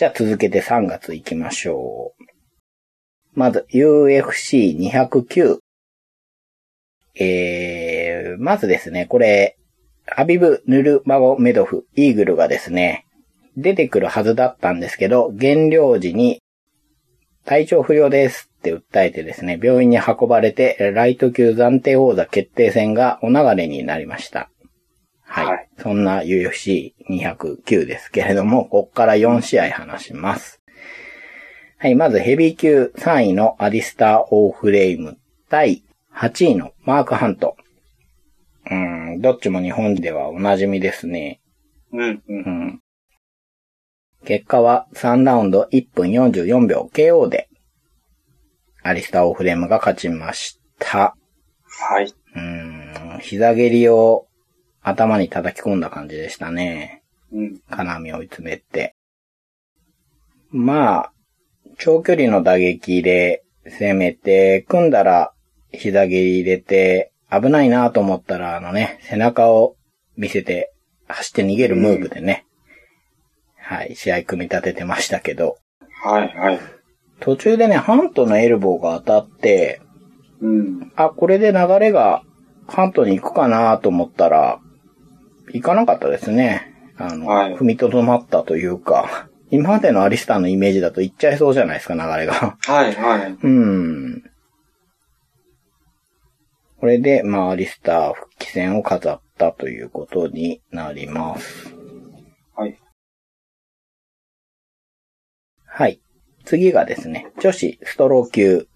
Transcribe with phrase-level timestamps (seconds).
[0.00, 2.24] じゃあ続けて3月行きましょう。
[3.34, 5.58] まず UFC209。
[7.16, 9.58] えー、まずですね、これ、
[10.06, 13.04] ハビブ・ヌルマゴメドフ、イーグルがですね、
[13.58, 16.40] 出てくるはずだったんですけど、減量時に
[17.44, 24.48] 体調不良ですって訴えてですね、病院に運ばれて、ライト級暫定王座決定戦がお流れになりました。
[25.30, 25.46] はい。
[25.46, 30.60] はい、そんな UFC209 ですけれども、こっから4試合話します。
[31.78, 35.18] はい、まずヘビー級3位のアリスター・オーフレイム
[35.48, 37.56] 対8位のマーク・ハント。
[38.68, 41.40] うん、どっちも日本ではお馴染みですね。
[41.92, 42.22] うん、うん。
[42.28, 42.80] うん。
[44.24, 47.48] 結果は3ラウンド1分44秒 KO で、
[48.82, 51.14] アリスター・オーフレームが勝ちました。
[51.88, 52.12] はい。
[52.34, 54.26] うん、膝蹴りを
[54.82, 57.02] 頭に叩き込んだ感じでしたね。
[57.32, 57.60] うん。
[57.70, 58.94] 金網を追い詰めて。
[60.50, 61.12] まあ、
[61.78, 65.32] 長距離の打撃で攻めて、組んだら
[65.72, 69.76] 膝蹴り入れて、危ないなと思ったら、あのね、背中を
[70.16, 70.72] 見せて
[71.06, 72.46] 走って逃げるムーブでね、
[73.56, 75.56] うん、はい、試合組み立ててましたけど。
[76.02, 76.60] はいはい。
[77.20, 79.80] 途中でね、ハントのエルボーが当たって、
[80.40, 80.92] うん。
[80.96, 82.22] あ、これで流れが
[82.66, 84.58] ハントに行くかなと思ったら、
[85.52, 86.74] 行かなかったですね。
[86.96, 92.56] あの、はい、踏みとどまったというか、今までのアリスターのイメージだと行っちゃいそうじゃないですか、流れが。
[92.66, 93.36] はいはい。
[93.42, 94.22] うん。
[96.78, 101.74] これで、まあ、アリスター復帰戦を飾ったということになります。
[102.54, 102.78] はい。
[105.66, 106.00] はい。
[106.44, 108.66] 次がですね、女子ストロー級。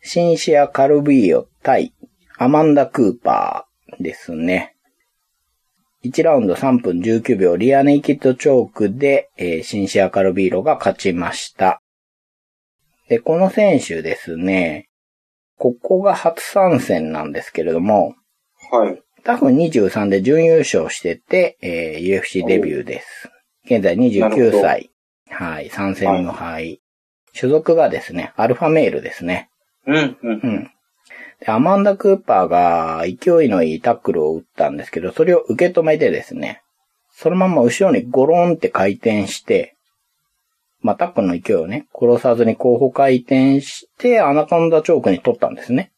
[0.00, 1.92] シンシア・カルビーヨ対
[2.38, 4.76] アマンダ・クーパーですね。
[6.04, 11.80] 1ラウンド3分19秒リアネイキッドチョークで、えー、シンシア・カルビーロが勝ちました。
[13.08, 14.88] で、この選手ですね、
[15.56, 18.14] ここが初参戦なんですけれども、
[18.70, 19.02] はい。
[19.24, 23.28] 多分23で準優勝してて、えー、UFC デビューです。
[23.64, 24.90] 現在29歳。
[25.30, 26.80] はい、参戦無敗、はい。
[27.32, 29.50] 所属がですね、アルファメールですね。
[29.86, 30.40] うん、うん。
[30.42, 30.70] うん。
[31.40, 36.62] で、アマンダ・クーパーが勢いのいいタックルを打ったんですけど、それを受け止めてですね、
[37.12, 39.74] そのまま後ろにゴロンって回転して、
[40.80, 45.90] まあ、タックルの勢いをね、殺さずに後方回転して、アナコンダチョークに取ったんですね。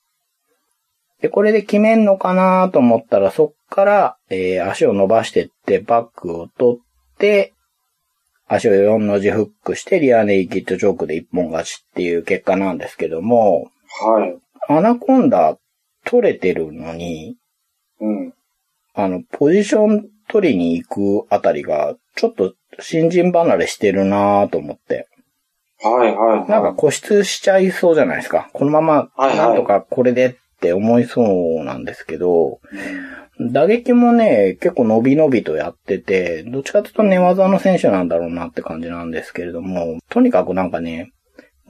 [1.20, 7.52] で、これで決めんのかなと思ったら、そっから、えー、足を伸ばしてってバックを取って、
[8.48, 13.70] 足を4の字フックして、リアネイキッドチョークで一本勝ちっていう結果なんですけども、
[14.02, 14.38] はい。
[14.70, 15.58] アナコンダ
[16.04, 17.36] 取れてるのに、
[18.00, 18.34] うん。
[18.94, 25.08] あの、ポジション取りに行くあたりが、ちょっと新人離れしてるなと思って。
[25.82, 26.48] はいはい、はい。
[26.48, 28.48] なんか固執しちゃいそうじゃないですか。
[28.52, 31.22] このまま、なんとかこれでって思いそ
[31.60, 32.60] うなんですけど、
[33.40, 41.10] 打撃もね、結構伸び伸びとやってて、どっちかというと寝技の選手なんだろうなって感じなんですけれども、とにかくなんかね、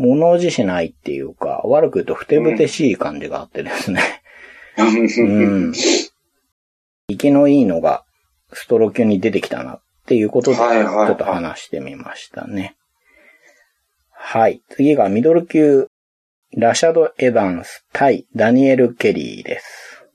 [0.01, 4.01] 物おじしないっていうか、悪く言うとふてぶてしい感じがあってですね。
[4.79, 5.73] うん。
[5.73, 8.05] 生きのいいのが
[8.53, 12.77] ストロ級に出てきたなっていうことで、ちょっと話してみましたね。
[14.11, 14.63] はい。
[14.71, 15.89] 次がミドル級、
[16.57, 20.07] ラシャド・エヴァンス対ダニエル・ケリーです。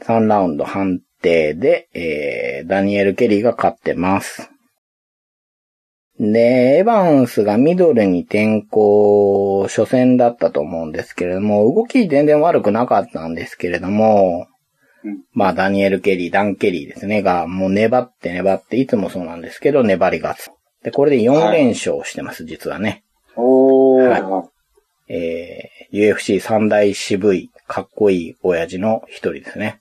[0.00, 4.50] 3ラウンド判定で、えー、ダニエル・ケリーが勝ってます。
[6.20, 14.48] で、エヴァンスがミドルに転向、初戦だったと思うんですけれども、動き全然悪くなかったんですけれども、
[15.04, 20.50] うん、まあ、ダニエル・ケリー、ダン・ケリーですね、が、もう粘って粘って、いつもそうなんですけど、粘り勝つ。
[20.82, 23.04] で、これで4連勝してます、はい、実はね。
[23.36, 24.08] おー。
[24.08, 24.44] は
[25.08, 25.12] い。
[25.14, 29.80] えー、UFC 三大渋い、かっこいい親父の一人ですね。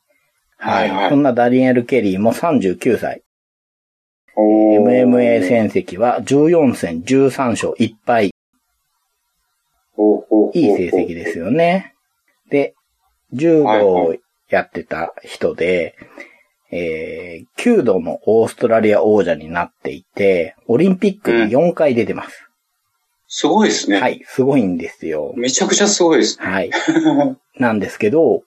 [0.57, 1.09] はい、はい。
[1.09, 3.23] そんなダニエル・ケリーも39歳。
[4.37, 8.31] MMA 戦績は14戦13勝1敗。
[10.53, 11.95] いい成績ですよね。
[12.49, 12.75] で、
[13.33, 14.15] 柔道を
[14.49, 15.95] やってた人で、
[16.71, 22.27] えー、9度のオーストラリア王者になっていて、オリンピックに4回出てます。
[22.27, 22.31] うん、
[23.27, 23.99] すごいですね。
[23.99, 25.33] はい、すごいんですよ。
[25.35, 26.45] めちゃくちゃすごいです、ね。
[26.45, 26.71] はい。
[27.57, 28.43] なんですけど、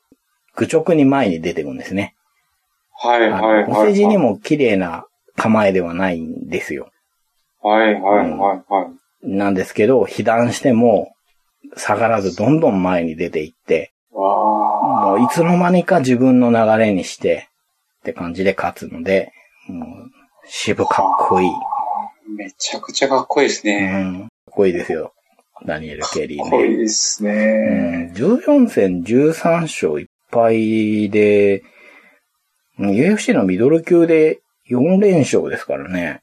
[0.54, 2.14] 愚直に前に出てくるんですね。
[2.92, 3.72] はいはいはい、はい。
[3.72, 5.06] お世辞にも綺麗な
[5.40, 6.90] 構えではないんですよ。
[7.62, 9.24] はいはいはいはい。
[9.24, 11.12] うん、なんですけど、被弾しても
[11.76, 17.48] 下がらずどんどん前に出ていって、もういつの間にか自分の流れにして
[18.00, 19.32] って感じで勝つので、
[19.68, 19.88] もう
[20.46, 21.50] 渋かっこいい。
[22.36, 24.02] めちゃくちゃかっこいいですうね。
[24.02, 24.20] ん。
[24.20, 25.12] かっこいいですよ。
[25.66, 26.76] ダニエル・ケリーかっこいいね。
[26.78, 28.10] ですうね。
[28.10, 31.60] ん、14戦13勝1敗で、
[32.78, 34.39] うん UFC のミドル級で
[34.70, 36.22] 4連勝ですからね。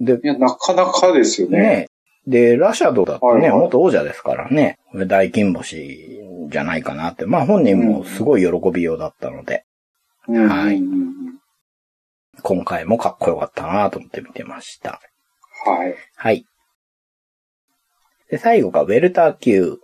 [0.00, 1.58] で、いや、なかなかですよね。
[1.58, 1.88] ね。
[2.26, 4.78] で、ラシャドだってね、はいはい元王者ですからね。
[4.94, 6.20] 大金星
[6.50, 7.24] じゃないかなって。
[7.26, 9.64] まあ本人もすごい喜びようだったので、
[10.28, 11.18] うんはいうんうん
[12.42, 15.00] 今回もかっこよかったなと思って見てました。
[15.66, 15.94] はい。
[16.14, 16.46] はい。
[18.30, 19.78] で、最後がウェルター級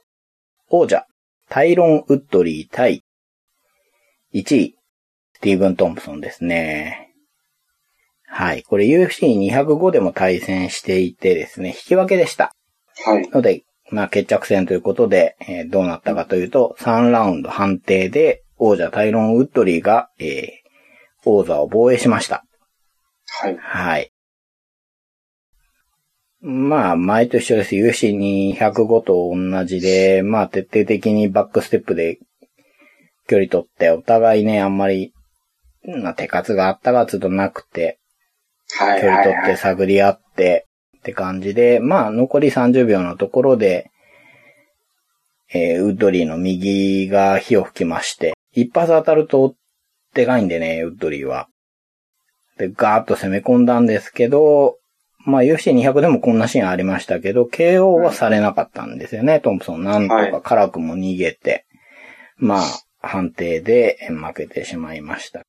[0.68, 1.04] 王者、
[1.48, 3.02] タイロン・ウッドリー対
[4.32, 4.76] 1位、
[5.32, 7.03] スティーブン・トンプソンですね。
[8.36, 8.64] はい。
[8.64, 12.52] これ UFC205 でも対戦していてですね、引き分けでした。
[13.04, 13.28] はい。
[13.30, 20.64] ので、まあ決着戦ということで、えーどうなったかというと、3ラウンド判定で王者タイロン・ウッドリーが、えー
[21.24, 22.44] 王座を防衛しました。
[23.28, 23.56] はい。
[23.56, 24.10] はい。
[26.40, 27.76] まあ、前と一緒です。
[27.76, 32.18] UFC205 と同じで、まあ、徹底的にバックステップで
[33.28, 35.14] 距離取って、お互いね、あんまり、
[36.02, 38.00] まあ、手数があったかつとなくて、
[38.78, 39.00] はい。
[39.00, 39.56] 距離取ってはいはい。
[39.56, 40.66] 探り合って
[40.98, 43.90] って感じで、まあ、残り30秒のところで、
[45.52, 49.54] えーウッドリーの右が火を吹きまして、一発当たると
[50.14, 51.48] でかいんでね、ウッドリーは。
[52.58, 54.78] で、ガーッと攻め込んだんですけど、
[55.26, 59.84] まあ UFC200 でもこんなシーンありましたけど、KO はされなかったんですよね、トンプソン。
[59.84, 61.66] なんとはいか辛くも逃げて、
[62.36, 62.64] まあ、
[63.00, 65.42] 判定で負けてしまいました。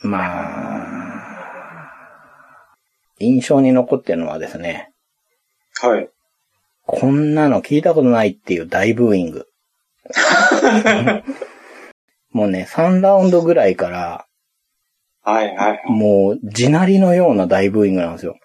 [0.00, 1.13] まあ、
[3.18, 4.92] 印象に残ってるのはですね、
[5.80, 6.08] はい。
[6.86, 9.46] こんなの聞いたことないっていう大ブーイング。
[12.30, 14.26] もうね、3ラウンドぐらいから、
[15.22, 15.82] はいはい。
[15.86, 18.36] もう、地鳴りのような大ブーイングなんですよ。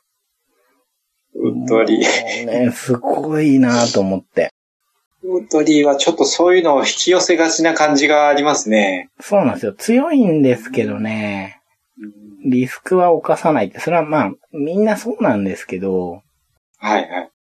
[1.36, 2.46] ウッドリー。
[2.46, 4.52] もうね、すごいなと思って。
[5.24, 9.10] ウッドリーはちょっとそういうのを引き寄せがちな感じがありますね。
[9.20, 9.74] そうなんですよ。
[9.74, 11.59] 強いんですけどね、
[12.46, 16.24] リスクは犯さないって、それはまあ、みんなそうなんですけど、
[16.78, 17.32] はいはい。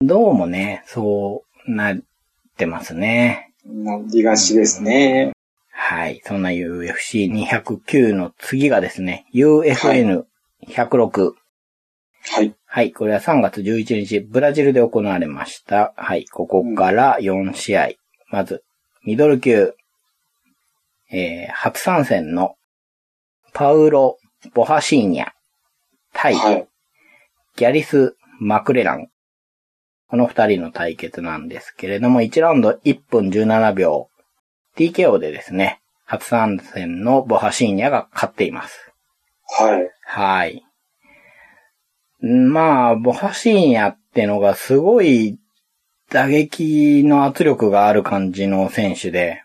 [0.00, 1.98] どうもね、そうなっ
[2.56, 3.52] てますね。
[3.64, 5.32] なりがちですね。
[5.70, 6.20] はい。
[6.24, 11.32] そんな UFC209 の次がですね、UFN106。
[12.24, 12.54] はい。
[12.66, 12.92] はい。
[12.92, 15.92] これは3月11日、ブラジルで行われました。
[15.96, 16.26] はい。
[16.26, 17.90] ここから4試合。
[18.30, 18.64] まず、
[19.04, 19.74] ミドル級、
[21.10, 22.56] えー、初参戦の、
[23.54, 24.18] パウロ・
[24.54, 25.28] ボハシーニャ、
[26.12, 26.68] 対、はい。
[27.56, 29.08] ギャリス・マクレラン。
[30.08, 34.08] この二人の対決なんですけれども、1ラウンド1分17秒、
[34.76, 38.92] TKO でですね、初参戦のボハシーニャが勝っています。
[39.58, 39.90] はい。
[40.04, 40.64] はい。
[42.26, 45.38] んまあ、ボハシーニャってのがすごい
[46.10, 49.42] 打撃の圧力がある感じの選手で、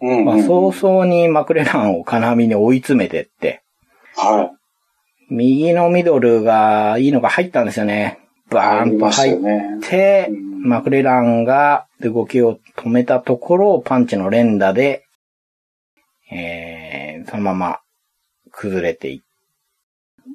[0.00, 3.62] うん、まあ、早々にマクレランを金網に追い詰めてって、
[4.16, 4.50] は
[5.28, 8.18] 右のミドルがいいのが入ったんですよね。
[8.50, 8.54] い。
[8.54, 9.78] バーンと入っよね。
[9.82, 15.06] て、うんマクレランが動きを止めたところをパンチの連打で、
[16.30, 17.80] えー、そのまま
[18.50, 19.20] 崩れていっ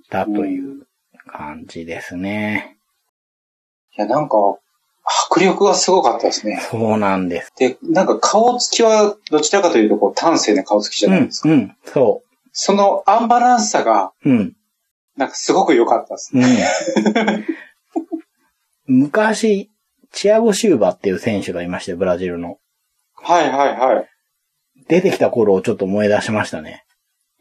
[0.10, 0.88] たという
[1.28, 2.78] 感じですね。
[3.98, 4.36] いや、なんか、
[5.06, 6.60] 迫力がすごかったですね。
[6.70, 7.54] そうなんです。
[7.58, 11.50] で、なんか顔つきはどちらかというとこう端正な顔つきじゃうんないです、か。
[11.50, 14.56] うん、そそのアンバランスさがう、うん、
[15.16, 16.46] なんかすごく良かったですうね。
[16.46, 17.46] ん。
[19.06, 19.70] 昔、
[20.12, 22.58] チアゴ・シューバっていう選手がいまして、ブラジルの。
[23.16, 24.10] はいはいはい。
[24.88, 26.84] 出てきた頃をちょっと思い出しましたね。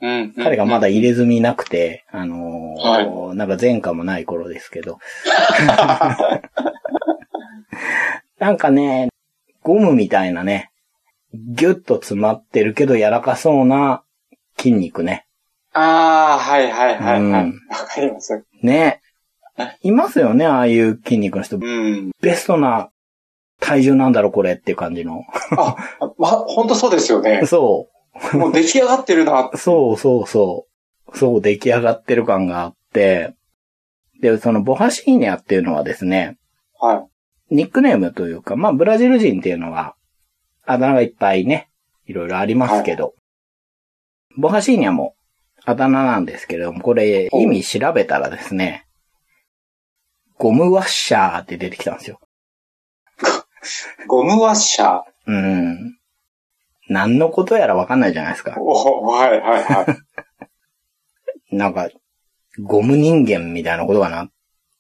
[0.01, 0.35] うん。
[0.35, 4.99] 彼がまだ入れ墨なくて、あのーはなんか前科もない頃ですけど。
[8.39, 9.09] なんかね、
[9.63, 10.71] ゴムみたいなね、
[11.33, 14.05] ギュッと詰まってるけど柔らかそうな
[14.57, 15.27] 筋肉ね。
[15.73, 17.33] ああ、はいはいはいはい。
[17.33, 18.45] わ、うんかります。
[18.63, 19.01] ね。
[19.83, 21.57] いますよね、ああいう筋肉の人。
[21.57, 22.11] うん。
[22.21, 22.91] ベストな
[23.61, 25.25] 体重なんだろ、これっていう感じの。
[25.57, 25.77] あ、
[26.19, 27.43] ま、本当そうですよね。
[27.47, 27.89] そ
[28.33, 29.51] もう出来上がってるな。
[29.53, 30.67] う、そうそうそ
[31.13, 31.19] う。
[31.19, 33.35] そう、出来上がってる感があって。
[34.21, 36.37] で、そのボハシーニャっていうのはですね、
[36.81, 37.14] はい。
[37.55, 39.95] ニックネームというか、まあ、ブラジル人っていうのは、
[40.67, 41.71] あだ名がいっぱいね、
[42.07, 43.15] いろいろありますけど、
[44.37, 45.15] ボハシーニャも
[45.65, 48.87] あだ名なんですけれども、これ意味調べたらですね、
[50.37, 52.19] ゴムワッシャーって出てきたんですよ。
[54.09, 55.03] ゴムワッシャー？
[55.27, 55.99] うん。
[56.89, 58.57] 何のことやらわかんないじゃないですか。
[58.59, 59.83] おはいはいは
[61.51, 61.55] い。
[61.57, 61.89] なんか、
[62.61, 64.31] ゴム人間みたいなことかなっ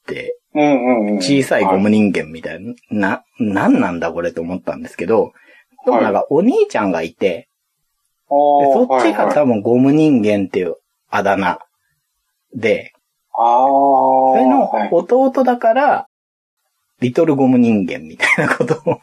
[0.07, 0.39] て。
[0.55, 5.33] 小さいゴム人間みたいな、な、なんなんだこれと思ったんですけど、
[5.85, 7.49] でもなんかお兄ちゃんがいて、
[8.29, 10.77] でそっちが多分ゴム人間っていう
[11.11, 11.59] あだ名
[12.55, 12.93] で。
[13.37, 14.89] それのはい。
[14.93, 16.09] 弟だから、
[17.01, 19.01] リトルゴム人間みたいなことを、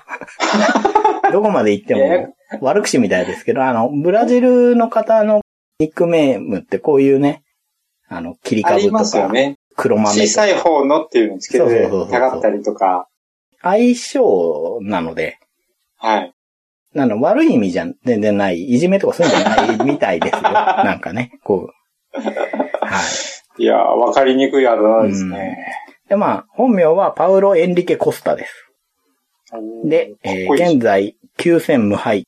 [1.31, 5.41] どこまで言っても悪口みたいですけど、あの、ブラジルの方の
[5.79, 7.43] ニックネームってこういうね、
[8.07, 9.57] あの、切り株とか、ね。
[9.81, 13.07] 黒豆小さい方のっていうのをつけてたかったりとか。
[13.61, 15.39] 相性なので、
[15.97, 16.33] はい。
[16.93, 20.41] なの悪い意味じゃ全然ない、いじめとかそういうんじゃないみたいですよ。
[20.43, 21.69] なんかね、こ
[22.15, 22.19] う。
[22.19, 22.29] は
[23.57, 23.63] い。
[23.63, 25.57] いやー、わかりにくいあだ名ですね。
[26.09, 28.67] で、まあ、本名はパウロ・エンリケ・コスタです。
[29.85, 32.27] で、えー現在、9戦無敗、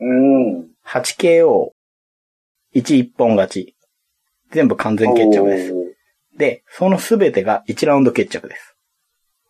[0.00, 0.68] うん。
[0.86, 1.70] 8KO、
[2.74, 3.74] 1一本勝ち。
[4.50, 5.83] 全部完全決着です。
[6.36, 8.76] で、そのすべてが1ラウンド決着です。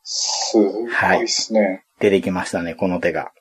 [0.02, 1.84] すごいですね。
[1.98, 3.32] 出てきましたね、この手が。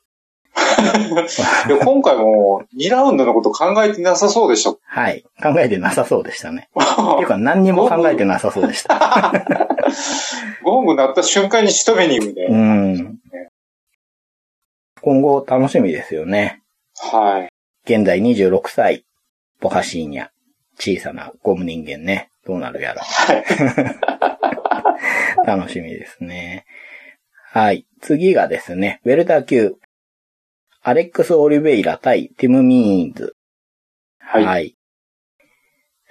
[1.84, 4.76] 今回も2ラウンドのこと考えてなさそうでした。
[4.86, 5.24] はい。
[5.42, 6.70] 考えてなさそうでしたね。
[6.78, 9.46] っていうか何にも考えてなさそうでした。
[10.64, 12.58] ゴング鳴った瞬間に仕留めに行くみたいうな。
[12.58, 13.20] ん。
[15.02, 16.62] 今後楽しみですよね。
[16.98, 17.50] はい。
[17.86, 19.06] 現在26歳、
[19.60, 20.30] ボハシーニャ。
[20.80, 22.30] 小さなゴム人間ね。
[22.46, 23.04] どうなるやら。
[25.46, 26.66] 楽しみですね。
[27.52, 27.86] はい。
[28.02, 29.76] 次がですね、ウェルター級。
[30.82, 33.36] アレックス・オリベイラ対ティム・ミーンズ。
[34.20, 34.76] はい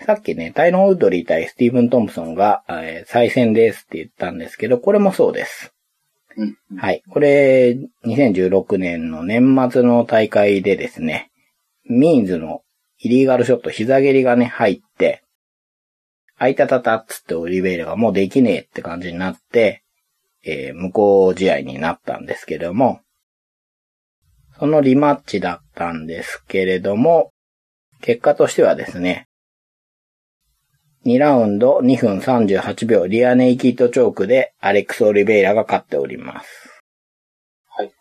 [0.04, 5.72] さっきね、タイロン・ウッドリー対スティーブン・トンプソンが、えー再戦ですって言ったんですけど、これもそうです。
[6.36, 7.02] うんはい。
[7.08, 11.30] これ、2016年の年末の大会でですね、
[11.88, 12.62] ミーンズの
[12.98, 15.21] イリーガルショット、膝蹴りがね、入って、
[16.42, 19.84] あいたたたっつってオリベイラがもうできねえって感じになって、
[20.44, 23.00] えー無効試合になったんですけれども、
[24.58, 27.30] そのリマッチだったんですけれども、
[28.00, 29.28] 結果としてはですね、
[31.06, 36.82] 2ラウンド2分38秒リアネイキッドチョークでアレックス・オリベイラが勝っております。
[37.68, 37.92] はい。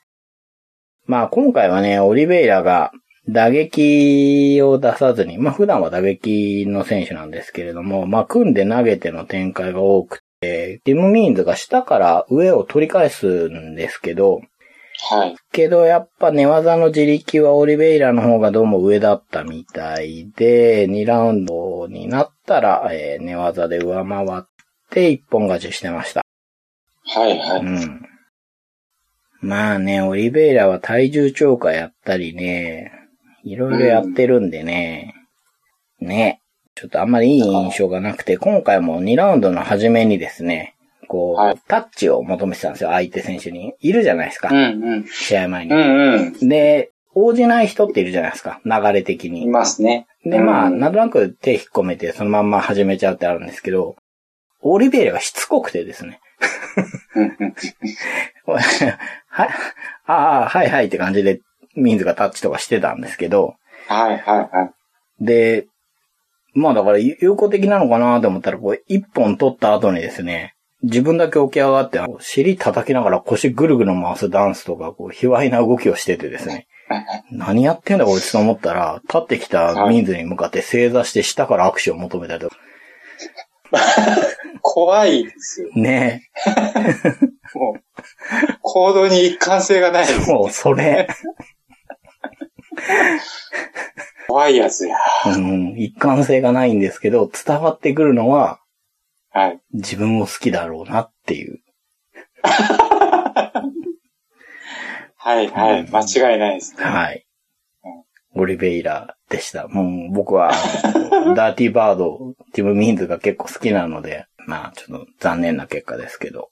[1.05, 2.91] まあ今回はね、オリベイラが
[3.31, 14.41] 打撃を出さずに、まあ普段は打撃の選手なんですけれども、まあ組んで投げての展開が多くて、ティム・ミーンズが下から上を取り返すんですけど、
[15.09, 15.35] はい。
[15.51, 24.43] けどやっぱ寝技の自力はオリベイラの方がどうも上だったみたいで、2ラウンドになったら、えー寝技で上回っ
[24.89, 26.21] て一本勝ちしてました。
[27.05, 27.39] はい。
[27.39, 27.61] はい。
[27.61, 28.01] うん。
[29.41, 33.00] まあね、オリベイラは体重超過やったりね、
[33.43, 35.13] いろいろやってるんでね、
[35.99, 36.41] ね、
[36.75, 40.75] ちょっとあんまりいい印象がなくて、今回も2ラウンドの初めにですね、
[41.07, 43.73] こう、はいタッチを求めてたんですよ、相手選手に。
[43.81, 45.05] いるじゃないですか、うんうん。
[45.07, 45.75] 試合前にう。
[45.75, 46.49] んうん。
[46.49, 49.47] で、応じない人っているじゃないですか、流れ的いに。
[49.47, 50.07] ますね。
[50.23, 53.95] で、まあ、うんなんとなく手引っ込めてそのまんま始めちゃうってあるんですけど、
[54.61, 56.19] オリベイラがしつこくてですね。
[58.45, 58.63] はい、
[60.05, 61.41] ああ、はいはいって感じで、
[61.75, 63.55] ミンズがタッチとかしてたんですけど、
[63.87, 64.71] はいはいは
[65.21, 65.25] い。
[65.25, 65.67] で、
[66.53, 76.67] まあだから有効的なのかなと思ったら、こう、一本取った後にですね、自分だけ起き上がって、尻叩きながら腰ぐるぐる回すダンスとか、こう、卑猥な動きをしててですね、
[77.31, 82.55] 何やってんだこいつと思ったら、立ってきたミンズに向かって正座して下から握手を求めたりとか、
[84.61, 85.69] 怖いですよ。
[85.75, 86.29] ね
[87.53, 87.81] もう、
[88.61, 90.05] 行動に一貫性がない。
[90.27, 91.07] もうそれ、
[94.27, 94.97] 怖いやつや。
[95.25, 98.59] うん、一貫性がないんですけど、伝わってくるのは、
[99.31, 99.61] はい。
[99.73, 101.59] 自分を好きだろうなっていう。
[102.43, 103.71] は
[105.41, 105.89] いはい。
[105.89, 106.83] 間違いないですね。
[106.83, 107.25] はい。
[108.33, 109.67] オリベイラでした。
[109.67, 110.51] もう僕は、
[111.35, 116.49] ダーティーバード、ティム・ミンズが結構好きなので、まあちょっと残念な結果ですけど、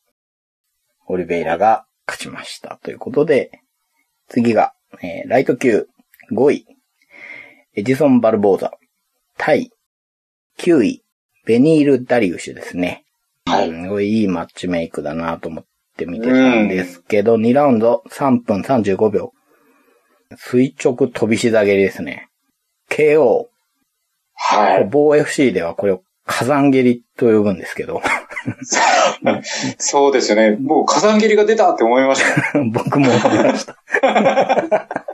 [1.08, 2.80] オリベイラが勝ちました。
[2.84, 3.62] ということで、
[4.28, 5.88] 次が、えーライト級
[6.32, 6.66] 5位、
[7.76, 8.72] エジソン・バルボーザ、
[9.38, 9.72] 対
[10.60, 11.04] 9位、
[11.46, 13.06] ベニール・ダリウシュですね。
[13.46, 15.66] はいうんすごいいいマッチメイクだなと思っ
[15.98, 19.34] て見てたんですけど、2ラウンド3分35秒。
[20.38, 22.30] 垂直飛び膝蹴りですね。
[22.90, 23.48] KO。
[24.36, 24.86] はい。
[24.86, 28.02] 某 FC ではこれを火山蹴りと呼ぶんですけど、
[29.80, 30.56] そうですよね。
[30.58, 32.60] もう火山蹴りが出たって思いました。
[32.72, 33.76] 僕も思いました。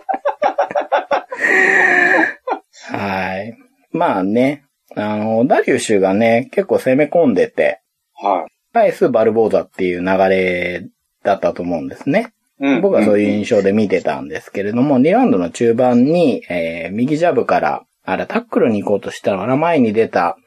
[2.87, 3.57] はい。
[3.91, 4.65] まあね、
[4.95, 7.81] あの、ダリュッシュがね、結構攻め込んでて、
[8.13, 10.87] は返すバルボーザっていう流れ
[11.23, 12.33] だったと思うんですね。
[12.59, 12.81] うん。
[12.81, 20.37] 僕はそういう印象で見てたんですけれども、2ラウンドの中盤に、えー、右ジャブから、あれ、タックルに行こうとしたら、前に出た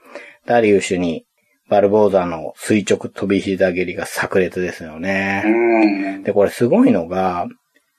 [0.46, 1.24] ダリウシュに、
[1.68, 5.42] バルボーザの垂直飛び膝蹴りが炸裂ですよね。
[5.44, 6.22] うん。
[6.22, 7.46] で、これすごいのが、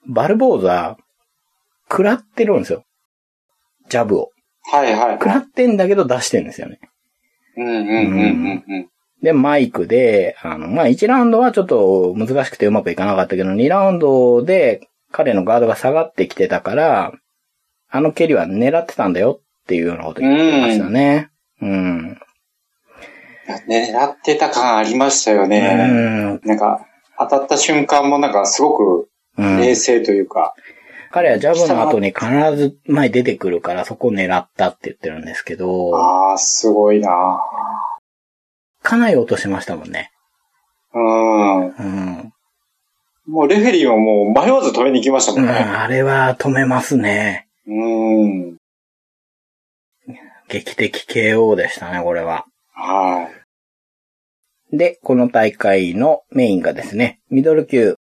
[0.08, 0.96] バルボーザ、
[1.88, 2.84] 食らってるんですよ。
[3.90, 4.30] ジャブを。
[4.72, 6.80] はいはい食らってんだけど出してんですよね。
[7.56, 8.88] うんうんうんうんうん。
[9.22, 17.12] で、マイクで、あの、まあ、1ラウンドはちょっと難しくてうまくいかなかったけど、2ラウンドで彼のガードが下がってきてたから、
[17.90, 21.30] あの蹴りは狙ってたんだよっていうようなこと言ってましたね。
[21.60, 22.18] うん。
[23.66, 26.38] ね、狙ってた感ありましたよね。
[26.42, 26.48] うん。
[26.48, 26.86] なんか、
[27.18, 30.54] 当たった瞬間もなんかすごくうん冷静というか。
[31.12, 32.26] 彼はジャブの後に必
[32.56, 37.10] ず前出てくるからそこを狙ったって言ってるんですけど、ああ、すごいな
[38.82, 40.12] かなり落としましたもんね。
[40.94, 41.66] うん。
[41.66, 42.32] うん。
[43.26, 45.52] もうレフェリーももう迷わず止めに行きましたもうんん、ね。
[45.52, 47.48] あれは止めますね。
[47.66, 48.56] うん。
[50.48, 52.44] 劇的 KO でしたね、これは。
[52.72, 53.28] は
[54.72, 54.76] い。
[54.76, 57.96] で、この大会のメインがですね、ミドル級、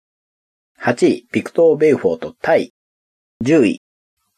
[0.81, 2.71] 8位、ビクトー・ベイフォート対、
[3.41, 3.81] 10位、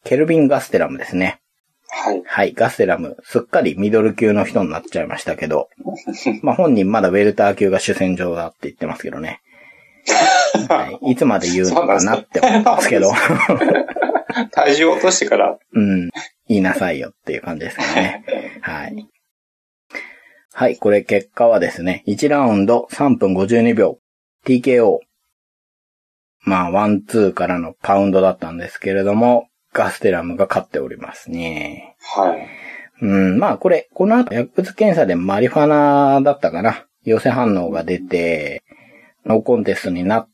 [0.03, 1.41] ケルビン・ガステラムですね。
[1.87, 2.21] はい。
[2.23, 5.69] はい、ガステラム、すっかりミドル級の人になっちゃいましたけど、
[6.43, 9.41] まあ本人まだウェルター級が主戦場だって言ってますけどね。
[10.69, 13.11] はい、いつまで言うのかなって思ってますけど、
[14.51, 15.57] 体重を落としてから。
[15.73, 16.09] うん、
[16.47, 18.23] 言いなさいよっていう感じですかね。
[18.61, 19.07] はい。
[20.53, 23.97] はい、これ結果はですね、1ラウンド3分52秒、
[24.45, 24.99] TKO。
[26.43, 31.95] まあ、ワン、ツーからのパウンドだったんですけれども、ガステラムが勝っておりますね。
[32.15, 32.47] はい。
[33.01, 36.85] うん、まあこれ、この後薬物検査でマリファナだったかな。
[37.03, 38.63] 陽性反応が出て、
[39.25, 40.29] ノーコンテストになっ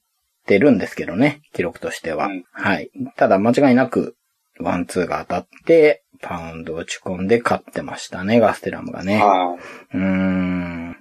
[0.45, 2.27] てるんですけどね、記録としては。
[2.27, 2.89] うんはい。
[3.15, 4.15] ただ間違いなく、
[4.59, 9.23] ワン、ツーが当たって、パウンドを打ち込んで勝ってましたね、ガステラムがね。
[9.23, 9.55] は
[9.93, 9.97] い。
[9.97, 10.97] うーん。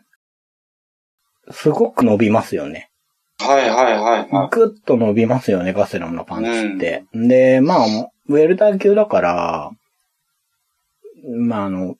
[1.50, 2.90] すごく伸びますよね。
[3.38, 7.04] はいはいはいはぐっと伸びますよね、ガステラムのパンチって。
[7.12, 7.86] で、まあ、
[8.28, 9.70] ウェルター級だから、
[11.28, 11.96] まああの、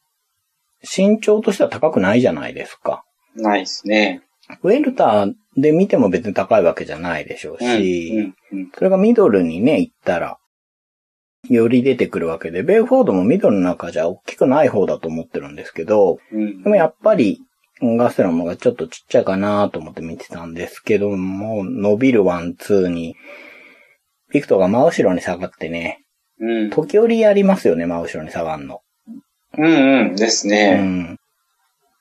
[0.82, 3.04] 身長としては高くないじゃないですか。
[3.36, 3.42] い。
[3.42, 4.22] ないですね。
[4.62, 7.82] ウェルターで見ても別に高いわけじゃないでしょううん。
[7.82, 8.10] し、
[8.52, 10.38] うんうんそれがミドルにね、行ったら、
[11.48, 17.40] より出てくるわけで、ベイフォードもミドルの中じゃ大きくない方だと思ってるんですけど、うんでもやっぱり、
[17.82, 23.16] ガステラムがちょっとちっちゃいかなと思って見てたんですけども、伸びるワン、ツーに、
[24.32, 26.02] ビクトが真後ろに下がってね、
[26.40, 26.70] うん。
[26.70, 28.80] 時折やりますよね、真後ろに下がるの。
[29.58, 30.16] うんうん。
[30.16, 30.74] ですうね。
[30.76, 31.18] ん。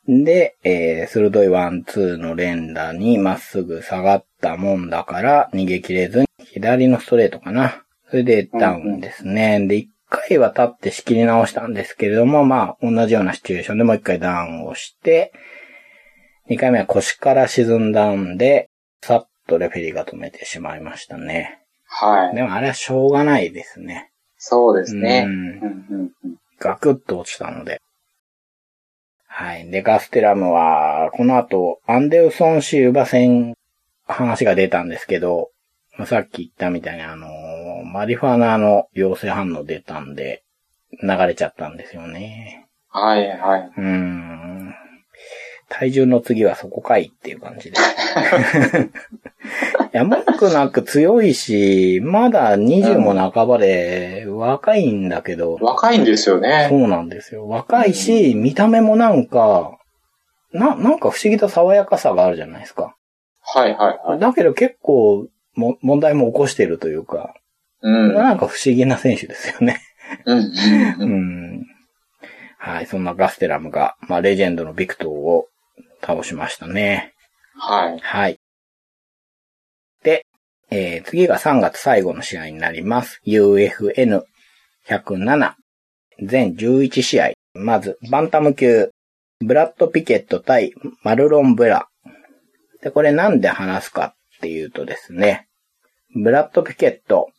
[0.08, 7.84] で、えー、鋭いワン、ツーの連打にまっすぐ下がったもんだから、逃げ切れずに、左のストレートかな。
[8.10, 9.66] それでダウンですね。
[9.68, 15.34] で、一回は立って仕切り直したんですけれども、まあ、同じようなシチュエーションでもう一回ダウンをして、
[16.48, 18.70] 二回目は腰から沈んだんで、
[19.02, 21.60] さっとレフェリーが止めてしまいましたね。
[21.88, 22.36] はい。
[22.36, 24.12] でもあれはしょうがないですね。
[24.38, 25.26] そうですね。
[25.28, 26.12] ううん。
[26.60, 27.82] ガクッと落ちたので。
[29.28, 29.70] はい。
[29.70, 33.56] で、ガステラムは、この後、アンデルソンシウバ戦、
[34.06, 35.50] 話が出たんですけど、
[35.98, 40.44] まあさっき言ったみたいにあのーマリファナの陽性反応出たんで、
[41.02, 42.68] 流れちゃったんですよね。
[42.90, 43.72] はいはい。
[43.78, 44.76] うーん。
[45.70, 47.78] 体重の次はそこかいっていう感じで。
[49.94, 56.68] いや、文句なく強いし、まだ20も半ばで若いんだけど、若いんですよね。
[56.70, 57.48] そうなんですよ。
[57.48, 59.78] 若いし、見た目もなんか、
[60.52, 62.96] な、なんか不思議と爽やかさがあるじゃないですか。
[63.42, 64.20] はいはいはい。
[64.20, 67.34] だけど結構も、問題も起こしてるというか、
[67.82, 68.14] うん。
[68.14, 69.80] なんか不思議な選手ですよね。
[70.26, 70.52] うん
[71.00, 71.06] う。
[71.06, 71.66] ん。
[72.58, 75.48] はい、そんなガステラムが、まあ、レジェンドのビクトーを
[76.02, 77.14] 倒しましたね。
[77.58, 78.00] はい。
[78.00, 78.40] はい。
[80.04, 80.26] で、
[80.70, 83.22] えー次が3月最後の試合になります。
[83.26, 85.54] UFN107。
[86.24, 87.32] 全11試合。
[87.54, 88.92] まず、バンタム級、
[89.40, 91.88] ブラッド・ピケット対マルロン・ブラ。
[92.82, 95.48] で、これなんで話すかっていうとですね、
[96.14, 97.30] ブラッド・ピケット、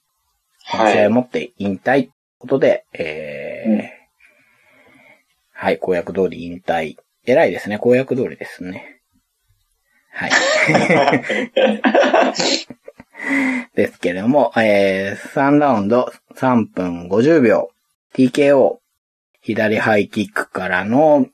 [0.69, 3.83] はい試合をもって引退ことで、えーうん
[5.53, 6.97] はい、公約通り引退。
[7.27, 9.01] 偉いですね、公約通りですね。
[10.13, 10.31] はい。
[13.75, 17.71] ですけれども、えー、3ラウンド3分50秒。
[18.15, 18.79] TKO。
[19.43, 21.27] 左ハイキックからの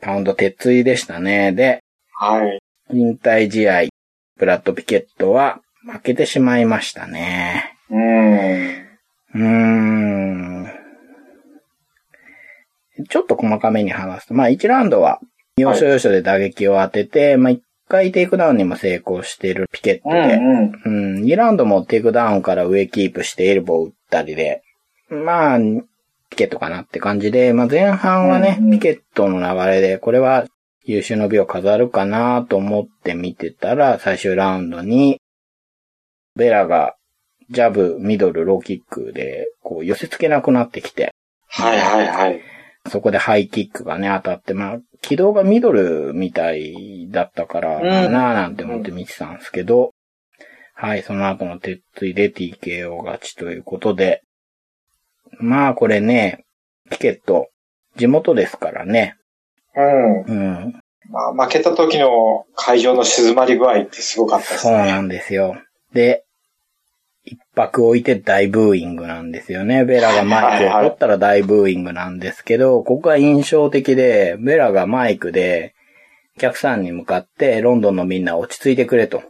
[0.00, 1.52] パウンド鉄槌でしたね。
[1.52, 2.60] で、はい。
[2.92, 3.88] 引退試合、
[4.36, 7.76] ブラッド・ピケットは負けてしまいましたね。
[7.90, 8.88] うん。
[9.34, 10.57] うーん。
[13.08, 15.20] ちょっと細かめに話すと、まあ1ラウンドは、
[15.56, 24.62] 要所要所で打撃を当てて、はい、まあ1回テイクダウンにも成功しているピケットで、うん、うん、2ラウンドもテイクダウンから上キープしてエルボー打ったりで、
[25.10, 25.58] まあ、
[26.30, 30.46] ピケットかなって感じで、まあ前半はね、うんうん、ピケットの流れで、これは
[30.84, 35.20] 優秀の美を飾るかなと思って見てたら、最終ラウンドに、
[36.36, 36.94] ベラが
[37.50, 41.14] ジャブ、ミドル、ローキックで、こう寄せ付けなくなってきて。
[41.48, 42.57] はいはいはい。
[42.88, 49.92] そこでハイキックがね、当たって、まあ、軌道がミドルみたいだったから、なぁなんて思って見てたんですけど、
[50.74, 54.22] はい、その後の鉄槌で TKO 勝ちということで、
[55.40, 56.44] まあこれね、
[56.90, 57.48] ピケット、
[57.96, 59.16] 地元ですからね。
[59.74, 60.22] うん。
[60.22, 60.80] うん。
[61.10, 64.76] まあ負けた時の会場の静まり具合ってすごかったですね。
[64.76, 65.56] そうなんですよ。
[65.92, 66.24] で、
[67.58, 69.84] 一泊置いて大ブーイングなんですよね。
[69.84, 75.74] ベラがマイクを取ったら大ブーイングなんですけど、ここが印象的で、ベラがマイクで、
[76.36, 79.24] お客さんに向かって、ロンドンのみんな落ち着いてくれと。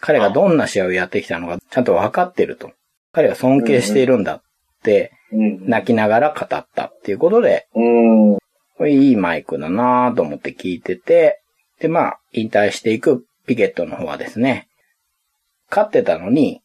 [0.00, 2.72] 彼がどんな試合をやってきたのかちゃんと分かってると。
[3.12, 4.42] 彼が尊敬しているんだっ
[4.82, 11.42] て、泣きながら語ったっていうことで、これいいマイクだなと思って聞いてて、
[11.80, 14.68] で、まあ、引退していくピケットの方はですね、
[15.68, 16.62] 勝ってたのに、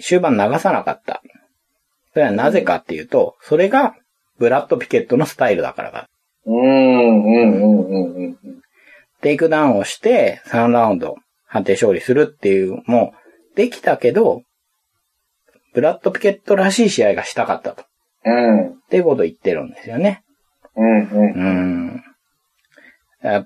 [0.00, 1.22] 終盤流さなかった。
[2.12, 3.96] それはなぜかっていうと、それが
[4.38, 6.08] ブラッド・ピケットのスタイルだからだ。
[6.46, 8.36] うん、うん、うん、うん。
[9.20, 13.14] テイクダウンをして3ラウンド判定勝利するっていうも
[13.54, 14.42] できたけど、
[15.72, 17.84] ブラッド・ピケットらしい試合がしたかったと。
[18.24, 18.68] うん。
[18.70, 20.22] っていうことを言ってるんですよね。
[20.76, 22.02] うん、うん。
[23.22, 23.44] うん。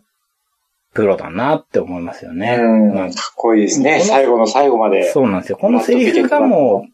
[0.94, 2.56] プロだなって思いますよね。
[2.60, 2.94] うん。
[2.94, 4.00] まあ、かっこいいですね。
[4.00, 5.10] 最後の最後まで。
[5.12, 5.58] そうなんですよ。
[5.58, 6.92] このセリフがもう、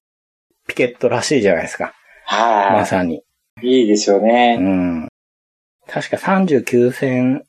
[0.66, 1.94] ピケットらしいじゃないですか。
[2.26, 2.72] はい。
[2.72, 3.22] まさに。
[3.62, 4.58] いいですよね。
[4.60, 5.08] うん。
[5.86, 7.44] 確か39戦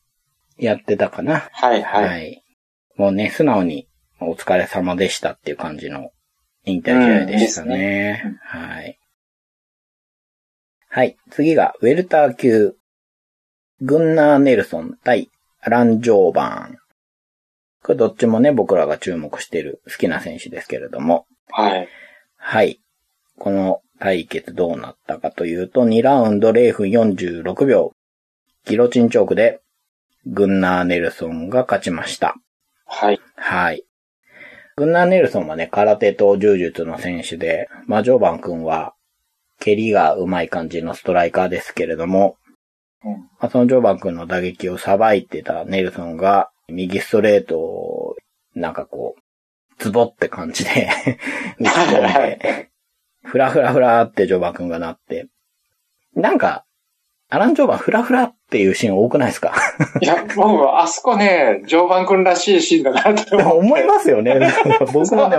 [0.57, 1.49] やってたかな。
[1.51, 2.07] はいはい。
[2.07, 2.43] はい。
[2.95, 3.87] もうね、素直に
[4.19, 6.11] お疲れ様でしたっていう感じの
[6.65, 8.21] 引退試合でしたね。
[8.23, 8.99] うん、ねはい。
[10.89, 11.17] はい。
[11.31, 12.75] 次が、ウェルター級、
[13.81, 15.29] グンナー・ネルソン対
[15.69, 16.77] ランジョーバーン。
[17.83, 21.25] これどっちもね、僕らが注目している好きな選手ですけれども。
[21.49, 21.87] はい。
[22.37, 22.79] はい。
[23.37, 27.91] この対決どうなったかというと、2ラウンド0分46秒。
[28.65, 29.61] ギロチンチョークで、
[30.25, 32.35] グンナー・ネルソンが勝ちました。
[32.85, 33.19] はい。
[33.35, 33.83] はい。
[34.75, 38.93] グンナー・ネルソンはね、空手と柔術の選手で、まあ、ジョーバン君は、
[39.59, 42.44] 蹴りが上手い感じのストライカーですけれども、うん、
[43.39, 48.15] まあ、そのジョーバン君の打撃をさばいてたネルソンが、右ストレートを、
[48.55, 49.21] なんかこう、
[49.83, 50.87] ズボって感じで
[51.59, 52.69] 打ち込んで、
[53.23, 55.27] ふらふらふらってジョーバン君がなって、
[56.15, 56.63] なんか、
[57.29, 59.53] アラン・ジョーバンフラフラっていうシーン多くないですか？
[60.01, 64.39] いや、僕、あそこね、ジョーバン君らしいシーンだなって思思いますよね。
[64.93, 65.37] 僕もね、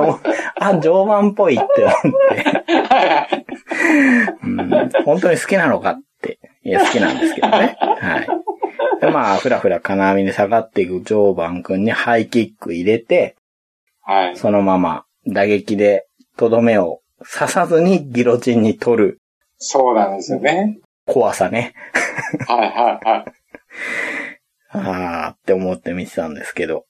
[0.61, 3.45] あ、ジョーバンっぽいって思って、
[4.43, 4.91] うん。
[5.05, 7.77] 本当に好きなのかっていや、好きなんですけどね。
[7.79, 9.01] はい。
[9.01, 13.37] で、まあ、ふらふら金網に下がっていく常磐くんにハイキック入れて、
[14.03, 14.37] はい。
[14.37, 19.21] そのまま打撃でとどめを刺さずにギロチンに取る。
[19.59, 20.81] そうなんですよね。
[21.07, 21.73] 怖さね。
[22.49, 23.25] はいはいはい。
[24.71, 26.85] あーって思って見てたんですけど。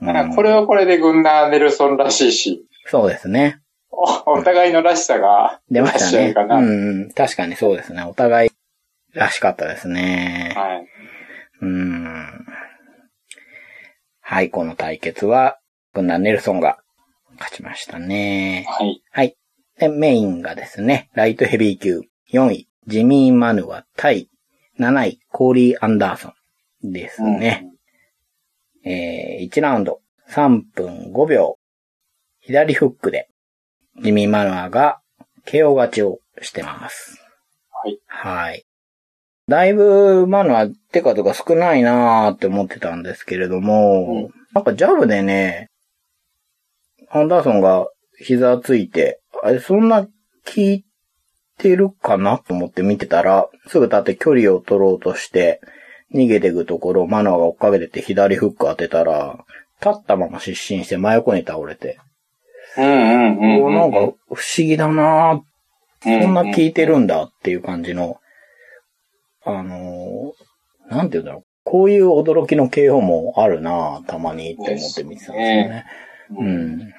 [0.00, 2.66] うん、これはこれでグンナー・ネルソンらしいし。
[2.86, 3.60] そうですね。
[3.92, 6.34] おお互いのらしさが出ましたね。
[6.36, 8.02] うん、確かにそうですね。
[8.02, 8.50] お互い
[9.18, 10.54] らしかったですね。
[10.56, 10.86] はい。
[11.60, 12.46] うん。
[14.20, 15.58] はい、この対決は、
[15.92, 16.78] こんなネルソンが
[17.38, 18.66] 勝ちましたね。
[18.68, 19.02] はい。
[19.10, 19.36] はい。
[19.78, 22.02] で、メインがですね、ライトヘビー級
[22.32, 24.30] 4位、ジミー・マヌア対
[24.78, 26.32] 7位、コーリー・アンダーソ
[26.84, 27.66] ンですね。
[28.84, 30.00] うん、えー、1ラウンド
[30.30, 31.58] 3分5秒、
[32.40, 33.28] 左フックで、
[34.02, 35.00] ジミー・マヌアが
[35.46, 37.18] KO 勝ちをしてます。
[37.82, 37.98] はい。
[38.06, 38.67] はい。
[39.48, 45.70] だいぶ、マヌは手数が少ないなーって思ってたんですけれども、うん、なんかジャブでね、
[47.10, 47.86] アンダーソンが
[48.18, 50.10] 膝ついて、あれ、そんな効
[50.56, 50.84] い
[51.56, 55.60] てるかなと思って見てたら、すぐ立って距離を取ろうとして、
[56.14, 59.38] 逃げていくところ、マノアが追っかけてて左フック当てたら、
[59.80, 61.98] 立ったまま失神して真横に倒れて。
[62.76, 65.42] うんうんうん、うん、なんか不思議だな
[66.02, 68.18] そんな効いてるんだっていう感じの
[69.48, 70.34] あの、
[70.90, 71.44] なんて言うんだろう。
[71.64, 75.84] こういう驚きの KO もあるなたまにって思って見てたんですよね。
[76.30, 76.92] うん。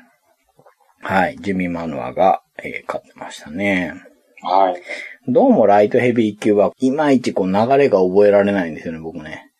[1.02, 1.38] はい。
[1.40, 3.94] ジミー・マヌアが、えー、勝ってましたね。
[4.42, 4.82] はい。
[5.28, 9.52] どうもライトヘビー級はいまいちこう流れが覚えられないんですよね、僕ね。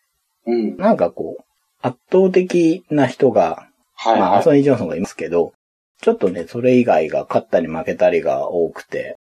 [0.46, 0.76] うん。
[0.76, 1.44] なんかこう、
[1.82, 5.52] 圧倒的な人が、はい、はい、まあ、アソニー・ジョンソンがいますけど、
[6.00, 9.16] ちょっとね、それ以外が勝ったり負けたりが多くて、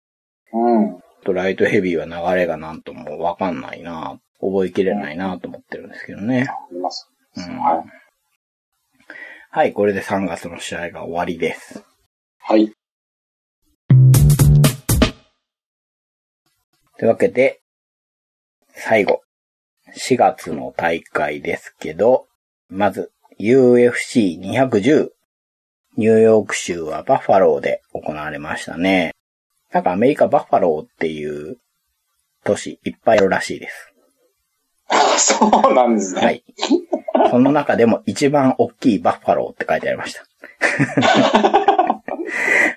[0.52, 1.03] うん。
[1.24, 6.46] とライトヘビーは流れがなんともわかんないな、覚えきれないなと思ってるんですけどね。
[6.48, 7.10] あります。
[7.36, 7.58] うん。
[7.58, 7.84] はい。
[9.50, 11.82] はい、これで3月の試合が終わりです。
[12.38, 12.72] はい。
[16.98, 17.60] というわけで、
[18.68, 19.22] 最後、
[19.96, 22.26] 4月の大会ですけど、
[22.68, 25.10] まず、UFC210
[25.96, 29.12] ニューヨーク州はバッファローで行われましたね。
[29.74, 31.58] なんかアメリカバッファローっていう
[32.44, 33.92] 都市いっぱいあるらしいです。
[34.88, 36.20] あ、 そうなんですね。
[36.20, 36.44] はい。
[37.28, 40.24] その中でも一番大きいバッファローって書いてありました。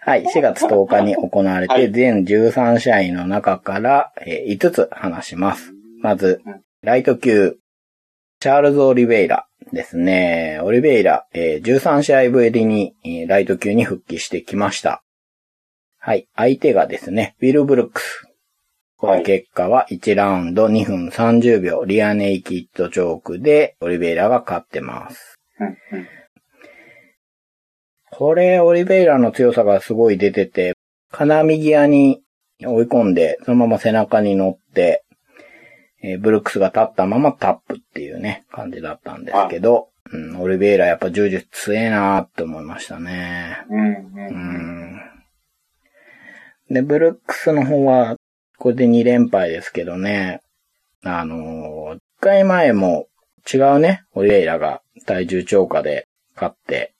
[0.01, 0.23] はい。
[0.23, 5.73] 4月10日に行われて、全13試合の中から5つ話します。
[6.01, 6.41] まず、
[6.81, 7.57] ライト級、
[8.39, 10.59] チャールズ・オリベイラですね。
[10.63, 12.95] オリベイラ、13試合ぶりに
[13.27, 15.03] ライト級に復帰してきました。
[16.07, 16.29] はい。
[16.37, 18.23] 相手がですね、ウィル・ブルックス。
[18.95, 25.37] この結果は1ラウンド2分30秒、リアネイキッドチョークでオリベイラが勝ってます。
[28.09, 30.75] これ、オリベイラの強さがすごい出てて、
[31.11, 32.21] 金右アに
[32.63, 35.03] 追い込んで、そのまま背中に乗って、
[36.01, 43.57] えー、ブルックスが立ったままタップっていうね、感じだったんですけど、うん、オリベイラやっぱ柔術強えなーって思いましたね。
[43.69, 43.91] うん、う
[44.31, 45.06] ん
[46.69, 48.17] で、ブルックスの方は、
[48.57, 50.41] これで2連敗ですけどね、
[51.03, 53.07] あのー、1回前も
[53.51, 56.93] 違うね、オリエイラが体重超過で勝って、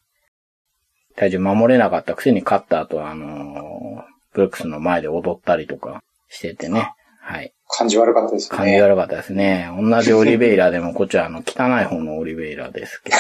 [1.16, 4.04] 体重守れなかったくせに勝った後は、あのー、
[4.34, 6.94] ブルックスの前で踊ったりとかしててね。
[7.28, 7.54] はい。
[7.68, 8.58] 感じ悪かったですね。
[8.58, 9.70] 感じ悪かったですね。
[9.78, 13.18] 同じオリベイラでも、こっちはあの、汚い方のオリベイラですけど。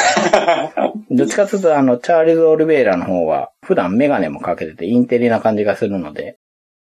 [1.11, 6.37] どっちかというと、あの、チャーリーズ・オリベイラの方は、普段メガネもかけててインテリな感じがするので、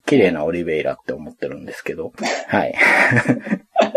[0.06, 2.14] 綺麗なオリベイラって思ってるんですけど。
[2.48, 2.76] はい。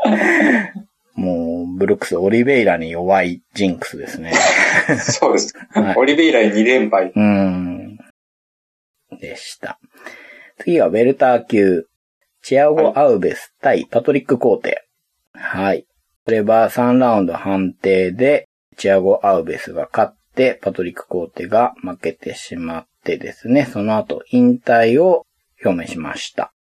[1.15, 4.33] もう、ブルックス、オリベイラに弱いジンクスですね。
[4.99, 5.53] そうです。
[5.73, 7.13] はい、オリベイラに2連敗。
[7.15, 7.99] うん。
[9.21, 9.79] でした。
[10.61, 11.85] 次はウェルター級。
[12.49, 14.89] チアゴ・アウベス対パトリック・コーテ。
[15.35, 15.85] はい。
[16.25, 25.27] これは3ラウンド判定で、チアゴ・アウベスが勝って、パトリック・コーテが負けてしまってですね、その後引退を
[25.63, 26.55] 表明しました。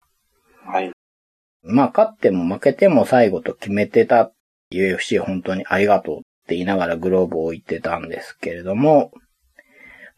[0.65, 0.91] はい。
[1.63, 4.34] まあ、勝っても負けても最後と決めてた
[4.73, 6.19] UFC 本当にありがとうっ
[6.50, 9.13] て言いながらグローブを置いてたんですけれども、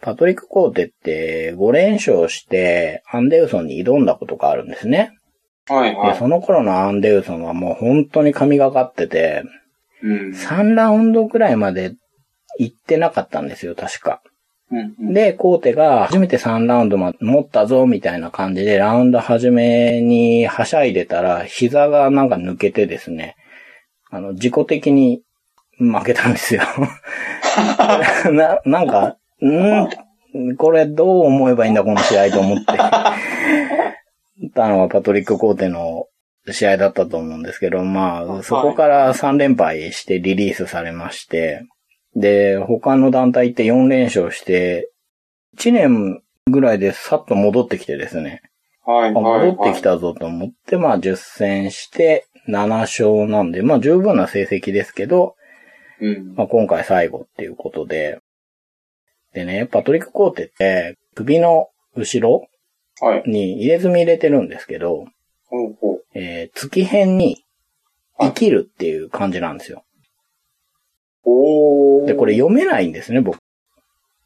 [0.02, 5.14] パトリック・コーテって5連勝してアンデウソンに挑んだことがあるんですね。
[5.70, 6.14] はいはい。
[6.14, 9.44] で、その頃のアンデウソンはもう本当に神がかってて、
[10.02, 11.96] うん、3ラウンドくらいまで
[12.58, 14.22] 行ってなかったんですよ、確か。
[14.72, 23.36] うんうん、で、コーテが初めて3ラウンド持ったぞ、みたいな感じで、ラウンド初めにはしゃいでたら、膝がなんか抜けてですね、
[24.12, 25.22] あの、自己的に
[25.80, 26.62] 負けたんですよ。
[28.32, 30.56] な、なんか、ん？
[30.58, 32.66] これどう思えばいいんだ、この試合と思って
[34.54, 36.08] たのはパトリック・コーテの
[36.52, 41.65] 試合だったと思うんですけど、まあ、そこから3連敗してリリースされまして、
[42.15, 44.91] で、他の団体って4連勝して、
[45.58, 48.41] 1年ぐらいでさっと戻ってきてですね。
[48.86, 49.52] はい、はい。
[49.52, 55.36] 戻ってきたぞと思って、まあ10戦して7勝なんで、まあ十分な成績ですけど、
[56.02, 58.19] うん、まあ今回最後っていうことで。
[59.34, 62.49] でね、パトリック・コーテって首の後ろ
[63.26, 65.06] に入れ墨入れてるんですけど、
[66.14, 67.44] えー、月辺に
[68.20, 69.84] 生きるっていう感じなんですよ。
[71.24, 73.40] おで、これ読めないんですね、僕。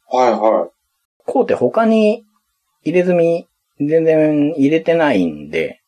[0.08, 0.70] はいはい。
[1.26, 2.24] こうって他に
[2.82, 3.46] 入れ墨
[3.78, 5.80] 全然入れてないんで、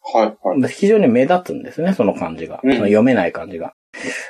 [0.00, 0.68] はいはい。
[0.68, 2.60] 非常に目立つんですね、その漢字が。
[2.62, 3.74] うん、読めない漢字が。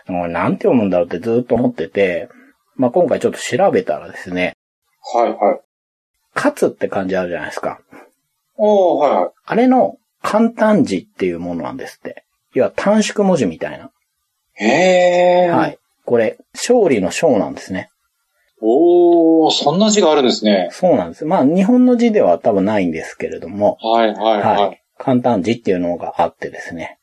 [0.09, 2.29] なんて読むんだろうってずっと思ってて、
[2.77, 4.55] まあ、今回ちょっと調べたらですね。
[5.15, 5.61] はいはい。
[6.35, 7.81] 勝つって漢字あるじゃないですか。
[8.59, 9.31] おはいはい。
[9.47, 12.25] あれの簡単字っていうものなんですって。
[12.53, 13.91] 要は短縮文字みたいな。
[14.55, 15.57] へー。
[15.57, 15.79] はい。
[16.05, 17.91] これ、勝利の勝なんですね。
[18.61, 20.69] おー、そんな字があるんですね。
[20.73, 21.25] そうなんです。
[21.25, 23.79] まあ、日本の字では多分ないんですけれども。
[23.81, 24.63] はいはいはい。
[24.63, 26.99] はい、簡単字っていうのがあってですね。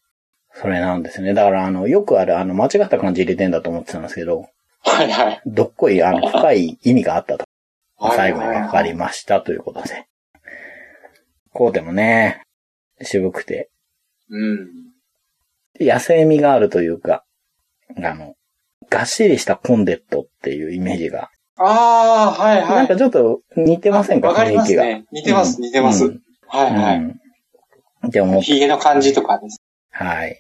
[0.54, 1.34] それなんですね。
[1.34, 4.48] だからあの、よくあるあの、間違った漢字入れてんだと思ってたんですけど、
[4.82, 5.42] はいはい。
[5.46, 7.46] どっこい、あの、深い意味があったと。
[7.98, 10.06] はい最後に分かりましたということで。
[11.56, 12.42] こうでもね、
[13.02, 13.70] 渋くて、
[14.30, 14.68] うん。
[15.80, 17.24] 野生味があるというか、
[17.96, 18.36] あの、
[18.90, 21.30] がっしりしたコンデットっていうイメージが。
[21.58, 22.68] ああ、はいはい。
[22.76, 24.84] なんかちょっと似てませんかわかり雰囲気が？
[24.84, 25.06] ますね。
[25.14, 26.06] 似てます、似てます。
[26.06, 26.98] うんはいはい。
[26.98, 27.20] うん
[28.08, 29.62] って思っヒゲの感じとかです。
[29.92, 30.38] はい。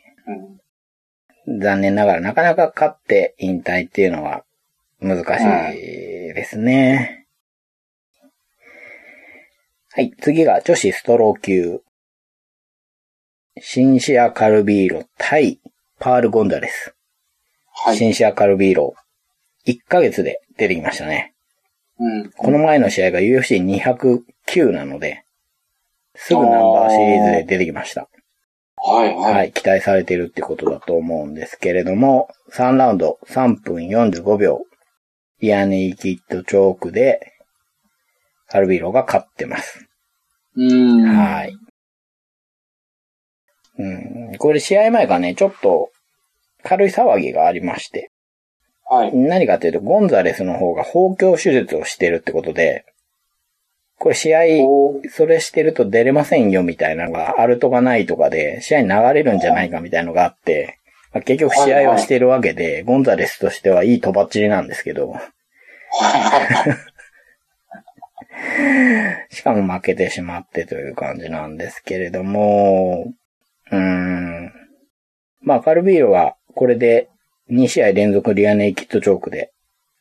[1.47, 1.59] うん。
[1.61, 4.43] 残念ながらなかなか勝って引退っていうのは
[4.99, 5.23] 難しい
[6.33, 7.14] ですね。
[9.95, 10.11] はい。
[10.19, 11.79] 次が女子ストロー級。
[13.61, 15.61] シンシア・カルビーロ対
[15.99, 16.93] パール・ゴンザレス。
[17.71, 17.97] はい。
[17.97, 18.93] シンシア・カルビーロ。
[19.65, 21.33] 1ヶ月で出てきましたね。
[21.97, 22.29] うん。
[22.29, 25.23] この前の試合が UFC209 なので、
[26.13, 28.09] すぐナンバーシリーズで出てきました。
[28.75, 29.33] はいはい。
[29.33, 34.59] はい、期待されてるってことだと思うんですけれども、3ラウンド3分45秒、
[35.39, 37.34] リアネイキッドチョークで、
[38.55, 39.85] カルビーロが勝ってます。
[40.55, 41.03] うん。
[41.03, 41.57] はい。
[43.77, 45.89] うん、これ試合前がね、ちょっと
[46.63, 48.11] 軽い騒ぎがありまして、
[48.89, 49.13] はい。
[49.13, 52.85] 何かというと、ゴンザレスの方が包協手術をしてるってことで、
[53.99, 54.39] これ試合、
[55.11, 60.79] それしてると出れませんよみたいなのがあるとかないとかで、試合に流れるんじゃないかみたいなのがあって、
[61.11, 65.13] まあ結局試合はしてるわけで、ゴンザレスとしてはいいとばっちりなんですけど。
[69.29, 73.13] しかも負けてしまってという感じなんですけれども、
[73.71, 74.51] うーん。
[75.41, 77.09] まあ、カルビーロはこれで
[77.51, 79.51] 2試合連続リアネイキッドチョークで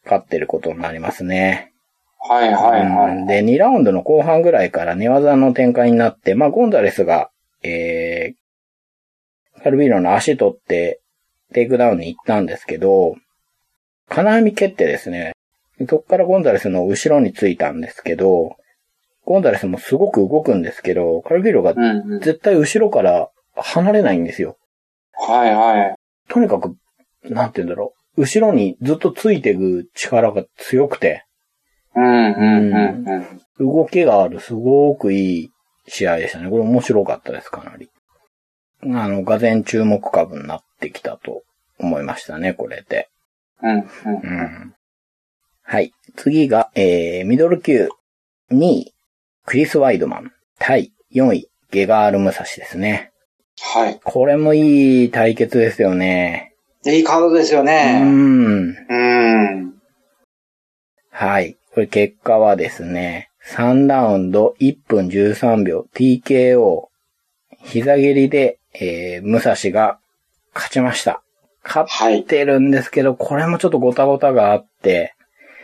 [0.05, 1.73] 勝ってることになりますね。
[2.18, 3.16] はいはいはい。
[3.18, 7.31] うんで、2ラウンドの後半ぐらいから寝技の展開になって、まあ、ゴンザレスが、
[7.62, 11.01] えー、カルビーロの足取って、
[11.53, 13.14] テイクダウンに行ったんですけど、
[14.09, 15.34] 金網蹴ってですね、
[15.89, 18.57] そこからゴンザレスの後ろについたんですけど、
[19.25, 22.21] ゴンザレスもすごく動くんですけど、カルビーロがうんうん。
[22.21, 24.57] 絶対後ろから離れないんですよ。
[25.13, 25.95] はいはい。
[26.29, 26.77] とにかく、
[27.25, 28.23] なんて言うんだろう。
[28.23, 31.25] 後ろにずっとついていく力が強くて、
[31.97, 33.09] うんうんうん
[33.59, 33.75] うん。
[33.75, 35.51] 動きがある、すごくいい
[35.87, 36.51] 試合でしたね。
[36.51, 37.89] これ面白かったです、かなり。
[38.83, 41.43] あの、がぜ注目株になってきたと
[41.79, 43.09] 思いましたね、これで。
[43.63, 43.81] うんうんう。
[43.81, 44.75] ん。
[45.66, 45.92] はい。
[46.16, 47.88] 次が、えー、ミドル級
[48.53, 48.94] 2位、
[49.46, 53.12] クリス・ワイドマン対4位、ゲガール・ムサシですね。
[53.61, 54.00] はい。
[54.05, 56.55] これもいい対決ですよね。
[56.85, 57.98] いいカードですようね。
[57.98, 58.77] ん。
[58.77, 59.74] うん。
[61.11, 61.57] はい。
[61.72, 66.88] これ結果はですね、3ラウンド1分13秒 TKO、
[67.62, 69.98] 膝蹴りで、えー、武蔵が
[70.55, 71.22] 勝ちました。
[71.64, 72.22] 勝はいっ。
[72.24, 75.13] てるんですけど、これもちょっとごたごたがあって、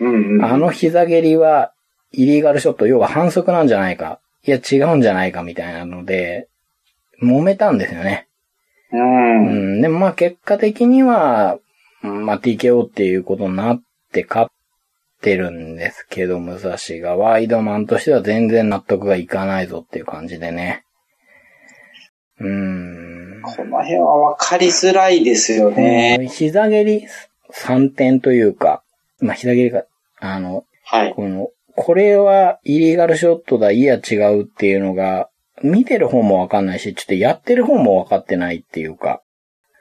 [0.00, 0.44] うんうん。
[0.44, 1.72] あの膝蹴りは、
[2.12, 4.20] イリーガルショット、要は反則なんじゃないか。
[4.44, 6.48] いや、違うんじゃないかみたいなので、
[7.22, 8.26] 揉めたんですよね。
[8.92, 8.96] う。
[8.96, 9.80] うんん。
[9.80, 11.58] でもまあ結果的には、
[12.02, 13.82] まあ TKO っていうことになっ
[14.12, 14.50] て勝っ
[15.20, 20.84] てるんですけど、武蔵がワイドマンとしては全然納得がいかないぞっていう感じでね。
[22.40, 23.42] うん。
[23.42, 26.28] この辺は分かりづらいですよね。
[26.32, 27.06] 膝蹴り
[27.52, 28.82] 3点というか、
[29.20, 29.84] まあ膝蹴りが、
[30.20, 31.14] あの、はい。
[31.14, 35.28] この、これはイリーガルショットだ、いや違うっていうのが、
[35.62, 39.22] 見てる方もわかんないし、ちょっとやってる方もわかってないっていうか、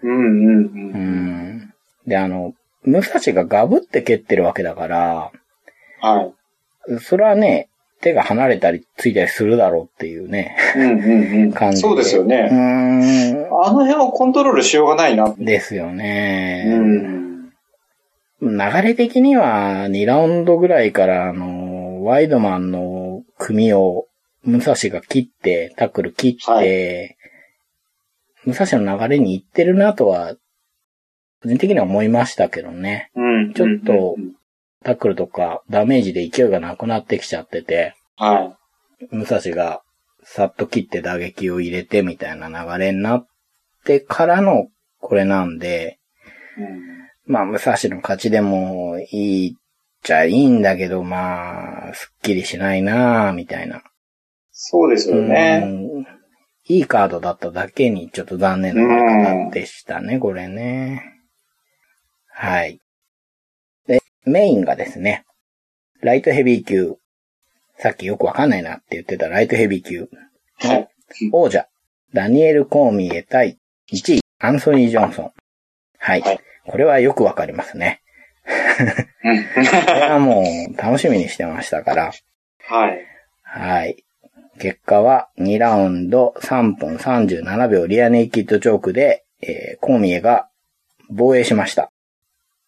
[0.01, 1.57] うんうんううん。
[1.57, 1.73] ん。
[2.07, 5.31] で、あの、武蔵がガブって蹴ってるわけだから、
[6.01, 6.31] は
[6.89, 6.99] い。
[6.99, 7.69] それはね、
[8.01, 11.51] 手が離れたりついたりするだろうっていうね、うんうんうん。
[11.51, 11.87] 感じで。
[11.87, 12.47] そうですようね。
[12.51, 15.27] ーあの辺はコントロールしようがないな。
[15.27, 15.35] ん。
[15.43, 16.63] ですよね。
[16.67, 17.28] うん。
[18.41, 24.07] 流れ的には2ラウンドぐらいから、あの、ワイドマンの組を
[24.43, 27.17] 武蔵が切って、タックル切って、
[28.45, 30.35] 武蔵の流れに行ってるなとは、
[31.41, 33.11] 個人的には思いましたけどね。
[33.15, 33.53] うん。
[33.53, 34.39] ちょっとうん
[34.83, 38.57] タックルとかダメージで勢いがなくなってきちゃってて、は
[39.11, 39.81] 武蔵が
[40.23, 43.27] さっと切って打撃を入れてみたいな流れになっ
[43.85, 44.67] てからの
[44.99, 45.99] これなんで、
[46.57, 46.61] い。
[46.61, 46.65] う
[46.95, 46.98] ん
[47.29, 49.53] まあ、武蔵の勝ちでもいいっ
[50.01, 53.83] ちゃいいんだけど、まあ、すっきりしないなぁ、みたいな。
[54.51, 55.61] そうですよね。
[55.63, 55.67] う
[56.01, 56.19] ん
[56.71, 61.03] いいカードだっただけにちょっと残念な結果でしたね、これね。
[62.31, 62.79] はい。
[63.87, 65.25] で、メインがですね、
[66.01, 66.97] ライトヘビー級。
[67.79, 70.09] さっきよくわかんないなって言ってたライトヘビー級。
[70.59, 70.87] はい。
[71.31, 71.65] 王者、
[72.13, 73.57] ダニエル・コーミエ対
[73.91, 75.31] 1位、アンソニー・ジョンソン。
[75.97, 76.21] はい。
[76.21, 78.01] はい、これはよくわかりますね。
[78.45, 82.11] これはもう楽しみにしてましたから。
[82.67, 83.05] はい。
[83.43, 84.03] はい。
[84.59, 90.49] 結果は2ラウンド3分37秒リアネイキッドチョークで、えー、コーミエが
[91.09, 91.91] 防衛しました。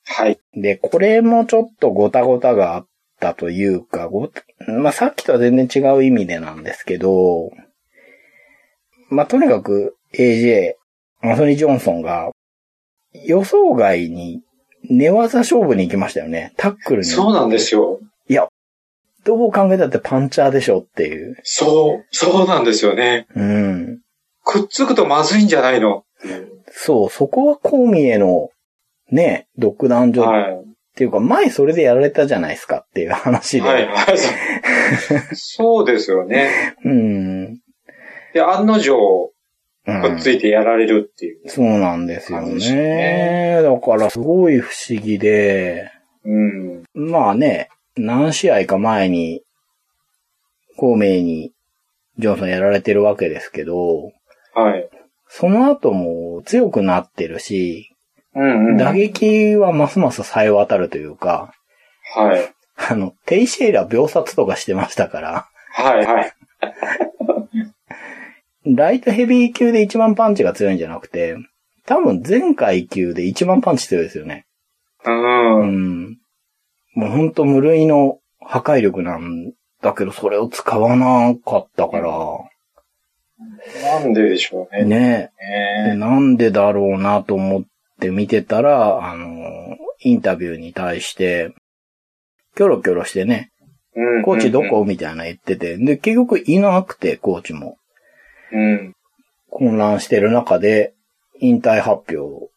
[0.05, 0.39] はい。
[0.53, 2.87] で、これもちょっとごたごたがあっ
[3.19, 4.31] たというか、ご
[4.67, 7.51] まあ、さっきとは全然違う意味でなんですけど、
[9.09, 10.73] まあ、とにかく AJ、
[11.21, 12.31] アンソニー・ジョンソンが
[13.13, 14.41] 予想外に
[14.89, 16.53] 寝技勝負に行きましたよね。
[16.57, 17.07] タックルに。
[17.07, 17.99] そうなんですよ。
[18.27, 18.47] いや、
[19.23, 21.37] どう考えたってパンチャーでしょっていう。
[21.43, 23.27] そう、そうなんですよね。
[23.35, 23.99] うん。
[24.43, 26.03] くっつくとまずいんじゃないの？
[26.71, 28.49] そう、そこはコーミエの、
[29.11, 30.63] ね、独壇場、はい、っ
[30.95, 33.67] ていうか、前それでやられたじゃないですかっていう話で。
[33.67, 34.17] はい、はい。
[35.35, 36.75] そうですよね。
[36.83, 37.55] うん。
[38.33, 39.31] で、案の定、
[39.99, 42.53] くっついてやられるっていう、うん、そうなんですよね。
[42.55, 45.91] ねだからすごい不思議で、
[46.23, 49.41] うん、まあね、何試合か前に、
[50.77, 51.51] 孔明に
[52.17, 54.11] ジョンソンやられてるわけですけど、
[54.53, 54.89] はい。
[55.27, 57.95] その後も強くなってるし、
[58.35, 61.53] うんうん、打撃はますます冴え渡るというか、
[62.15, 62.53] はい。
[62.89, 65.47] あの、テイシェイラ秒殺とかしてましたから。
[65.73, 66.33] はいはい。
[68.65, 71.35] ライトヘビー級で一番パンチが強いんじゃなくて、
[71.85, 74.45] 多分全階級で一番パンチ強いですよね。
[75.03, 75.59] うん。
[75.59, 76.17] うん。
[76.93, 82.11] もうほんと無類の破壊力なんだけど、それを使わなかったから。
[83.83, 84.85] なんででしょうね。
[84.85, 85.31] ね
[85.91, 85.95] え。
[85.95, 87.63] なんでだろうなと思っ
[87.99, 91.55] て見てたら、あの、インタビューに対して、
[92.55, 93.51] キョロキョロしてね、
[94.23, 94.85] コーチどこ？
[94.85, 97.77] みたいな言ってて、で、結局いなくて、コーチも。
[98.51, 98.95] うん。
[99.49, 100.93] 混乱してる中で、
[101.39, 102.51] 引退発表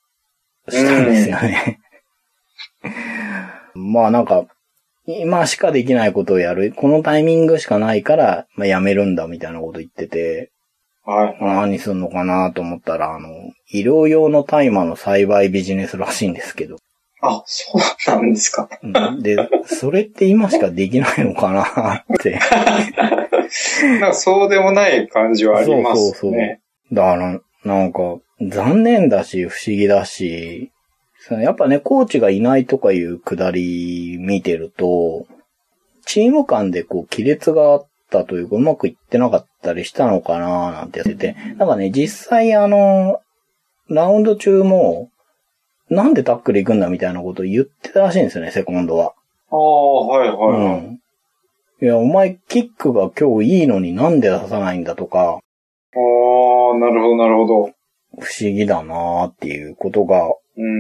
[0.71, 1.81] したんですよね。
[3.75, 4.47] まあなんか、
[5.07, 6.73] 今しかできないことをやる。
[6.75, 10.51] このタイミングしかないから、まあやめるんだみたいなこと言ってて、
[11.05, 11.37] はい。
[11.41, 13.29] 何すんのかなと思ったら、あの、
[13.71, 16.77] 医療用の大麻の栽培ビジネスらしいんですけど。
[17.21, 18.69] あ、そうなんですか。
[19.21, 19.37] で、
[19.67, 22.39] それって今しかできないのかなって。
[24.01, 26.11] なんかそうでもない感じはありますね。
[26.11, 26.59] そうそうそう。
[26.93, 30.71] だから、なんか、残念だし、不思議だし、
[31.31, 35.27] やっぱね、コーチがいないとかいうくだり見てると、
[36.05, 43.21] チーム間でこう、亀裂があったというか、うまくいってなかったりしたのかななんてやってて、なんかね、実際あの、
[43.89, 45.11] ラウンド中も、
[45.89, 49.15] なんでタックル行くんだみたいなことを言ってたらしいんですよね、セコンドは。
[49.51, 50.79] ああ、はいはい、はい。
[50.79, 51.01] うん。
[51.85, 55.19] いや、お前キックが今日いいのになんで出さないんだとか。
[55.21, 57.73] ああ、なるほど、なるほど。
[58.19, 60.31] 不思議だなーっていうことが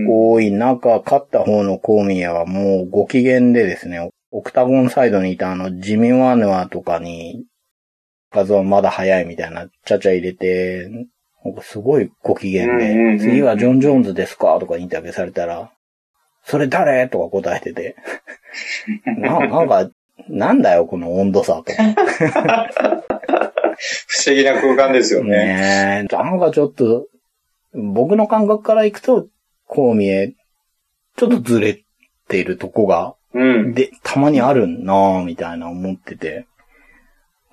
[0.08, 7.44] 多い中、勝った方のコーミヤはもうご機嫌でですね、オクタゴンサイドにいたあのジミワヌアとかに、
[8.32, 10.88] 画像まだ早いみたいな、ちゃちゃ入れて、
[11.60, 15.70] すごいご機嫌で、次はジョン・ジョーンズですかとかインタビューされたら、
[16.44, 17.08] それ誰？
[17.08, 17.94] とか答えてて。
[19.18, 19.90] ななんか、
[20.28, 21.72] なんだよ、この温度差と。
[24.08, 25.30] 不思議な空間ですよね。
[25.30, 27.06] ねえ、なんかちょっと、
[27.74, 29.26] 僕の感覚からいくと、
[29.66, 30.34] こう見え、
[31.16, 31.82] ちょっとずれ
[32.28, 36.46] ているとこが、うん、で、たまにあるなぁ、みたいな思ってて。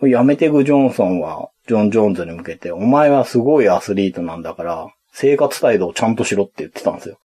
[0.04, 7.20] やめてくジョンソンは、ジョン・ジョーンズに向けて、お前はすごいアスリートなんだから、生活態度をちゃんとしろって言ってたんですよ。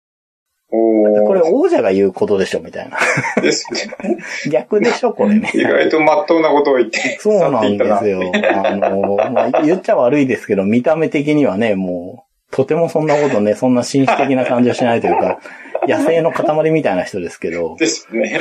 [0.68, 2.98] これ王者が言うことでしょ、みたいな。
[3.40, 4.18] ですね。
[4.50, 5.50] 逆でしょ、これね。
[5.54, 7.18] 意外と真っ当なことを言って。
[7.20, 8.32] そうなんですよ。
[8.34, 15.38] あの、まあ、言っちゃ悪いですけど、見た目的にはね、もう、とてもそんなことね、そんな紳士的な感じはしないというか、
[15.86, 17.76] 野生の塊みたいな人ですけど。
[17.78, 18.40] ですね。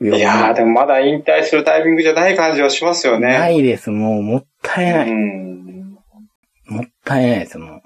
[0.00, 3.26] いやー、でもまだ引退するタイミングじゃない感じはしますよね。
[3.36, 5.12] ないです、もう、もったいない。
[5.12, 7.70] もったいないです、もう。
[7.70, 7.80] もっ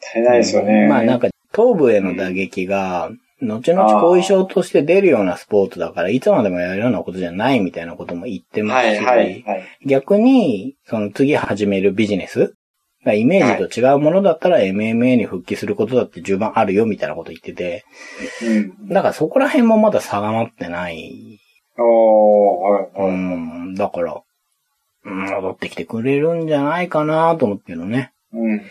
[0.00, 0.88] たいないですよね。
[0.88, 12.52] まあなんか、頭部への打撃が、後々後遺症として出るようなスポーツだから、いつまでもやるようなことじゃないみたいなことも言ってますし、はいはいはい、逆に、その次始めるビジネス
[13.06, 17.86] がイメージと違うものだったら MMA に復帰することだって十分あるよみたいなこと言ってて、
[18.42, 21.40] うん、だからそこら辺もまだ定まってない。
[21.78, 24.22] はい、うん、だから、
[25.04, 28.12] 戻ってきてくれるんじゃないかなと思ってるのね。
[28.32, 28.62] うん。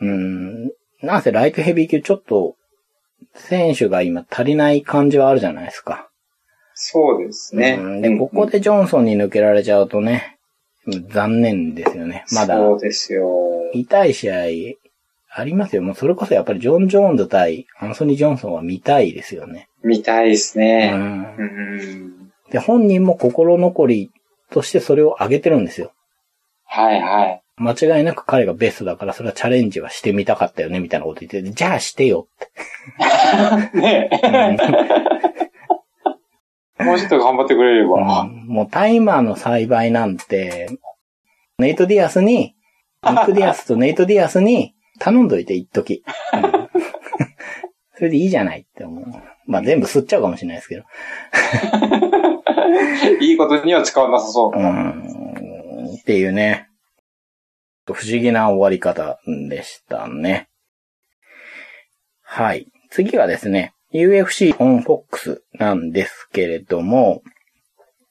[0.00, 0.72] うん。
[1.02, 2.56] なんせライトヘビー級ちょっと、
[3.34, 6.08] 選手が今足りない感じはあるじゃないですか。
[6.74, 7.78] そうですね。
[7.80, 10.38] うん、で、ここでジョンソンに抜けられちゃうとね、
[11.10, 12.24] 残念ですよね。
[12.32, 12.56] まだ。
[12.56, 13.28] そうですよ。
[13.74, 14.34] 痛い試合
[15.30, 15.82] ありますよ。
[15.82, 19.68] もうそれこそやっぱりジョン・ジョーンズ対アンソニー・ジョンソンは見たいですよね。
[19.82, 20.92] 見たいですね。
[20.94, 21.04] ううん
[21.76, 22.32] ん。
[22.50, 24.10] で、本人も心残り
[24.50, 25.92] としてそれを上げてるんですよ。
[26.64, 27.42] はいはい。
[27.58, 32.28] 間違いなく彼がベストだから、それはチャレンジはしてみたかったよね、みたいなこと言ってて、じゃあしてよ
[33.70, 33.78] って。
[33.78, 34.10] ね
[36.78, 38.22] もうちょっと頑張ってくれれば。
[38.22, 40.68] うんもうタイマーの栽培なんて、
[41.58, 42.54] ネイト・ディアスに、
[43.04, 46.02] ニック・ディアスとネイト・ディアスに頼んどいて、一時。
[46.32, 46.68] うん
[47.98, 49.04] それでいいじゃないって思う。
[49.48, 50.84] まあ全部吸っちゃうかもしれないですけど。
[53.20, 54.58] いいことには使わなさそう。
[54.58, 55.02] うん。
[56.00, 56.67] っていうね。
[57.94, 59.18] 不思議な終わり方
[59.48, 60.48] でしたね。
[62.22, 62.66] はい。
[62.90, 67.22] 次がですね、UFC on Fox なんですけれども、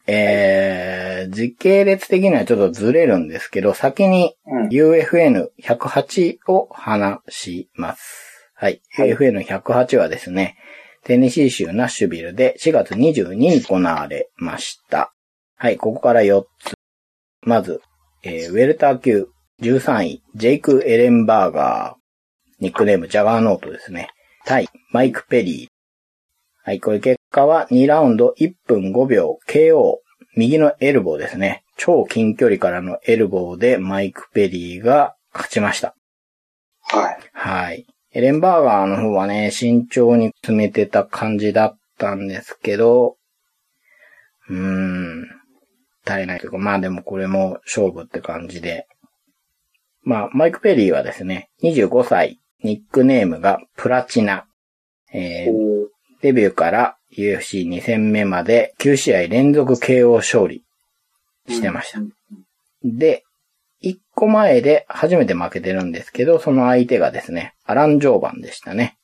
[0.07, 8.51] えー、時系列的にはちょっとずれるんですけど、先にうん UFN108 を話します。
[8.55, 8.82] はい。
[8.95, 10.57] はい UFN108 はですね、
[11.03, 15.13] テネシー州ナッシュビルで4月22日に行われました。
[15.57, 16.73] はい、ここから4つ。
[17.41, 17.82] まず、
[18.23, 19.28] えーウェルター級
[19.60, 22.64] 13位、ジェイク・エレンバーガー。
[22.64, 24.10] ニックネーム、ジャガーノートですね。
[24.45, 25.68] 対、マイク・ペリー。
[26.64, 29.95] はい、これ結果は2ラウンド1分5秒 KO。
[30.36, 31.64] 右のエルボーですね。
[31.76, 35.95] 超近距離からのエルボーでマイク・ペリーが勝ちました。
[36.82, 37.18] はい。
[37.34, 37.88] はい。
[38.12, 43.18] エレンバーガーの方はね、慎重に詰めてた感じだったんですけど、
[44.49, 45.26] うーん、
[46.05, 48.86] 足りないというか、まあでもこれも勝負って感じで。
[50.08, 54.45] まあ、マイク・ペリーはですね、25歳、ニックネームがプラチナ。
[55.14, 55.88] えー
[56.22, 60.64] デビューから UFC2 戦目まで9試合連続 KO 勝利
[61.47, 61.99] してました。
[62.84, 63.24] で、
[63.84, 68.97] 1個前で初めて負けてるんですけど、その相手がですね、アラン・ジョーバンでしたね。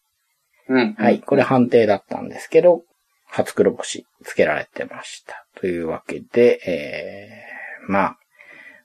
[0.68, 0.94] うん。
[0.94, 2.82] はい、これ判定だったんですけど、
[3.28, 5.46] 初黒星つけられてました。
[5.60, 8.18] というわけで、えー、まあ、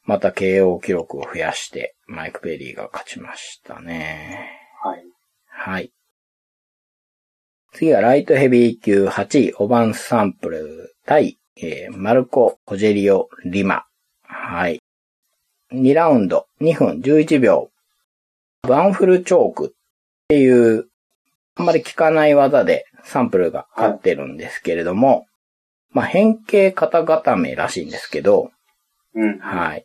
[0.09, 4.49] また KO 記録を増やして、マイク・ペリーが勝ちましたね。
[4.83, 5.05] はい。
[5.51, 5.93] はい。
[7.75, 13.85] 次はライトヘビー級8位、オバンサンプル対、えーマルコ・コジェリオ・リマ。
[14.23, 14.81] はい。
[15.75, 17.69] 2ラウンド、2分11秒。
[18.67, 19.71] ワンフルチョークっ
[20.29, 20.89] ていう、
[21.55, 25.27] あんまり効かない技でサンプルが勝ってるんですけれども、
[25.91, 28.51] まあ変形肩固めらしいんですけど、
[29.15, 29.39] うん。
[29.41, 29.85] はい。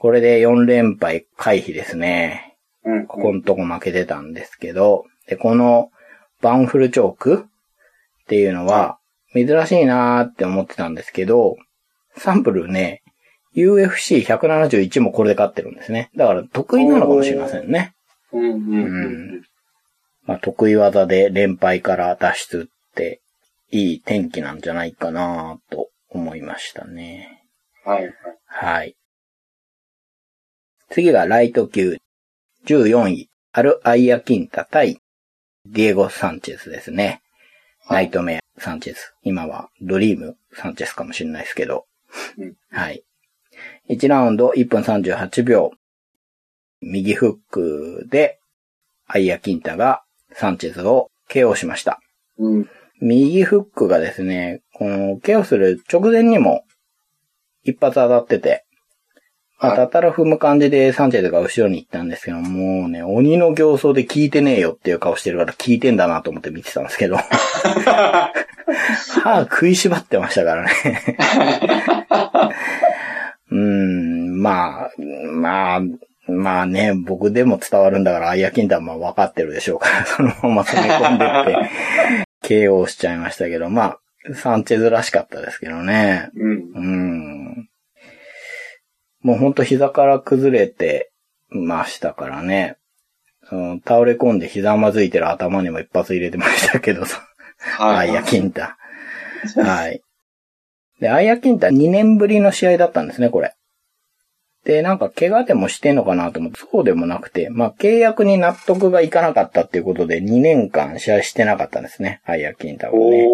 [0.00, 2.56] これで4連敗回避ですね。
[2.84, 3.06] うん。
[3.06, 5.90] ここのとこ負けてたんですけど、で、この
[6.40, 7.44] バンフルチョーク
[8.22, 8.98] っていうのは
[9.34, 11.56] 珍しいなーって思ってたんですけど、
[12.16, 13.02] サンプルね、
[13.54, 16.10] UFC171 もこれで勝ってるんですね。
[16.16, 17.92] だから得意なのかもしれませんね。
[18.32, 18.44] うん。
[18.44, 19.42] うん。
[20.24, 23.20] まあ、得意技で連敗から脱出って
[23.70, 27.44] いい天気なんじゃないかなと思いましたね。
[27.84, 28.10] はい。
[28.46, 28.96] はい。
[30.90, 30.94] はい。
[30.94, 31.98] 次がライト級
[32.66, 35.00] 14位、アル・アイア・キンタ対
[35.66, 37.22] ディエゴ・サンチェスですね。
[37.88, 39.14] ナイトメア・サンチェス。
[39.22, 41.86] 今はドリーム・サンチェスかもしれないですけど。
[42.38, 43.04] うんはい。
[43.88, 45.70] 1ラウンド1分38秒。
[46.80, 48.38] 右フックで、
[49.06, 52.00] アイア・キンタがサンチェスを KO しました。
[52.38, 52.70] うん。
[53.00, 56.64] 右フックがですね、この、ケアする直前にも、
[57.64, 58.64] 一発当たってて、
[59.60, 67.18] まあ、はいたたら踏む感じでサンチェズが後ろに行ったんですけど、もうね、鬼の形相で聞いてねえよっていう顔してるから聞いてんだなと思って見てたんですけど、
[69.22, 70.70] 歯食いしばってましたからね。
[73.50, 75.80] うーん、まあ、まあ、
[76.30, 83.98] まあね、僕でも伝わるんだから、アイアキンダは分かってるでしょうから、 そのまま攻め込んでって、KO しちゃいましたけど、まあ、
[84.34, 86.30] サンチェズらしかったですけどね。
[86.34, 86.52] うん。
[86.74, 87.69] うん。
[89.22, 91.10] もうほんと膝から崩れて
[91.50, 92.76] ましたからね。
[93.48, 97.02] その倒れ込んで膝まずいてる頭にも一発入れてましたけど、
[97.78, 98.10] はい。
[98.10, 98.78] アイアキンタ。
[99.56, 100.02] はい。
[101.00, 103.54] で、アイアキンタ2年ぶりの試合だったんですね、これ。
[104.64, 113.26] で、なんか怪我でもしてんのかなと思って、そうでもなくて、まあ契約に納得がいかなかったっていうことで2年間試合してなかったんですね、アイアキンタはね。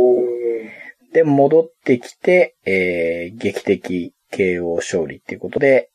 [1.12, 5.90] で、戻ってきて、えー、劇的 KO 勝利っていうことで、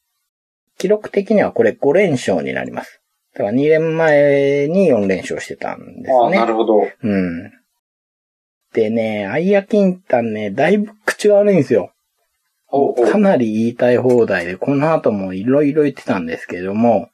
[0.77, 3.01] 記録的にはこれ5連勝になります。
[3.33, 6.37] だから2年前に4連勝してたんですああ、ね。
[6.37, 6.87] なるほど。
[7.03, 7.51] うん。
[8.73, 11.91] でね、アイアキンタンね、だいぶ口が悪いんですよ。
[13.11, 17.09] かなり言いたい放題で、この後もいろいろ言ってたんですけども、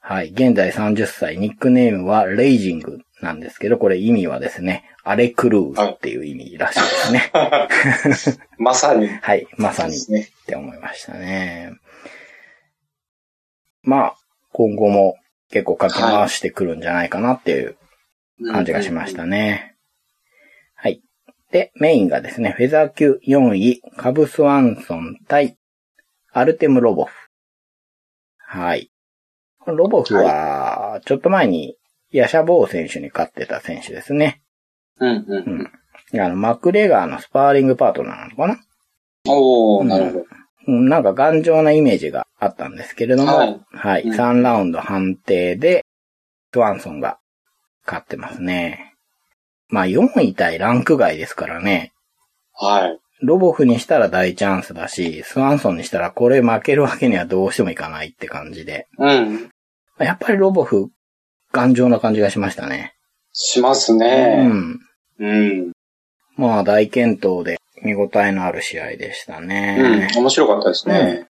[0.00, 0.30] はい。
[0.30, 7.30] 現在30歳、ニックネームはレイジングなんですけど、これ意味はですね、アレクルーっていう意味らしいですね。
[7.32, 9.08] はい、まさに。
[9.08, 9.96] はい、まさに。
[9.96, 11.72] って思いましたね。
[13.82, 14.16] まあ、
[14.52, 15.16] 今後も
[15.50, 17.76] 結構書き回してくるんじゃないかなっていう
[18.52, 19.76] 感じがしましたね。
[20.74, 21.00] はい。
[21.52, 25.56] で、メインがですね、フェザー級4位、カブスワンソン対
[26.32, 27.14] アルテムロボフ。
[28.36, 28.90] はい。
[29.66, 31.78] ロボフは、ちょっと前に
[32.10, 34.42] ヤシャボー選手に勝ってた選手ですね。
[35.00, 35.70] うんうん。
[36.12, 36.20] うん。
[36.20, 38.58] あの、マクレガーのスパーリングパートナーなのかな
[39.26, 40.24] おー、なるほど。
[40.66, 43.60] なんか頑丈なイメージがあったんですけれども、はい。
[43.72, 45.84] はい、うん、3ラウンド判定で、
[46.52, 47.18] スワンソンが
[47.86, 48.94] 勝ってますね。
[49.68, 51.92] まあ4位対ランク外ですからね。
[52.52, 52.98] はい。
[53.20, 58.86] ロボフにしたら大チャンスだし、スワンソンにしたらこれ負けるわけにはどうしてもいかないって感じで。
[58.98, 59.50] うん。
[59.98, 60.90] やっぱりロボフ、
[61.52, 62.94] 頑丈な感じがしましたね。
[63.32, 64.36] しますね。
[64.46, 64.80] うん。
[65.18, 65.72] うん。
[66.36, 70.08] まあ大健闘で見応えのある試合でしたね。
[70.14, 71.27] うん、面白かったですね。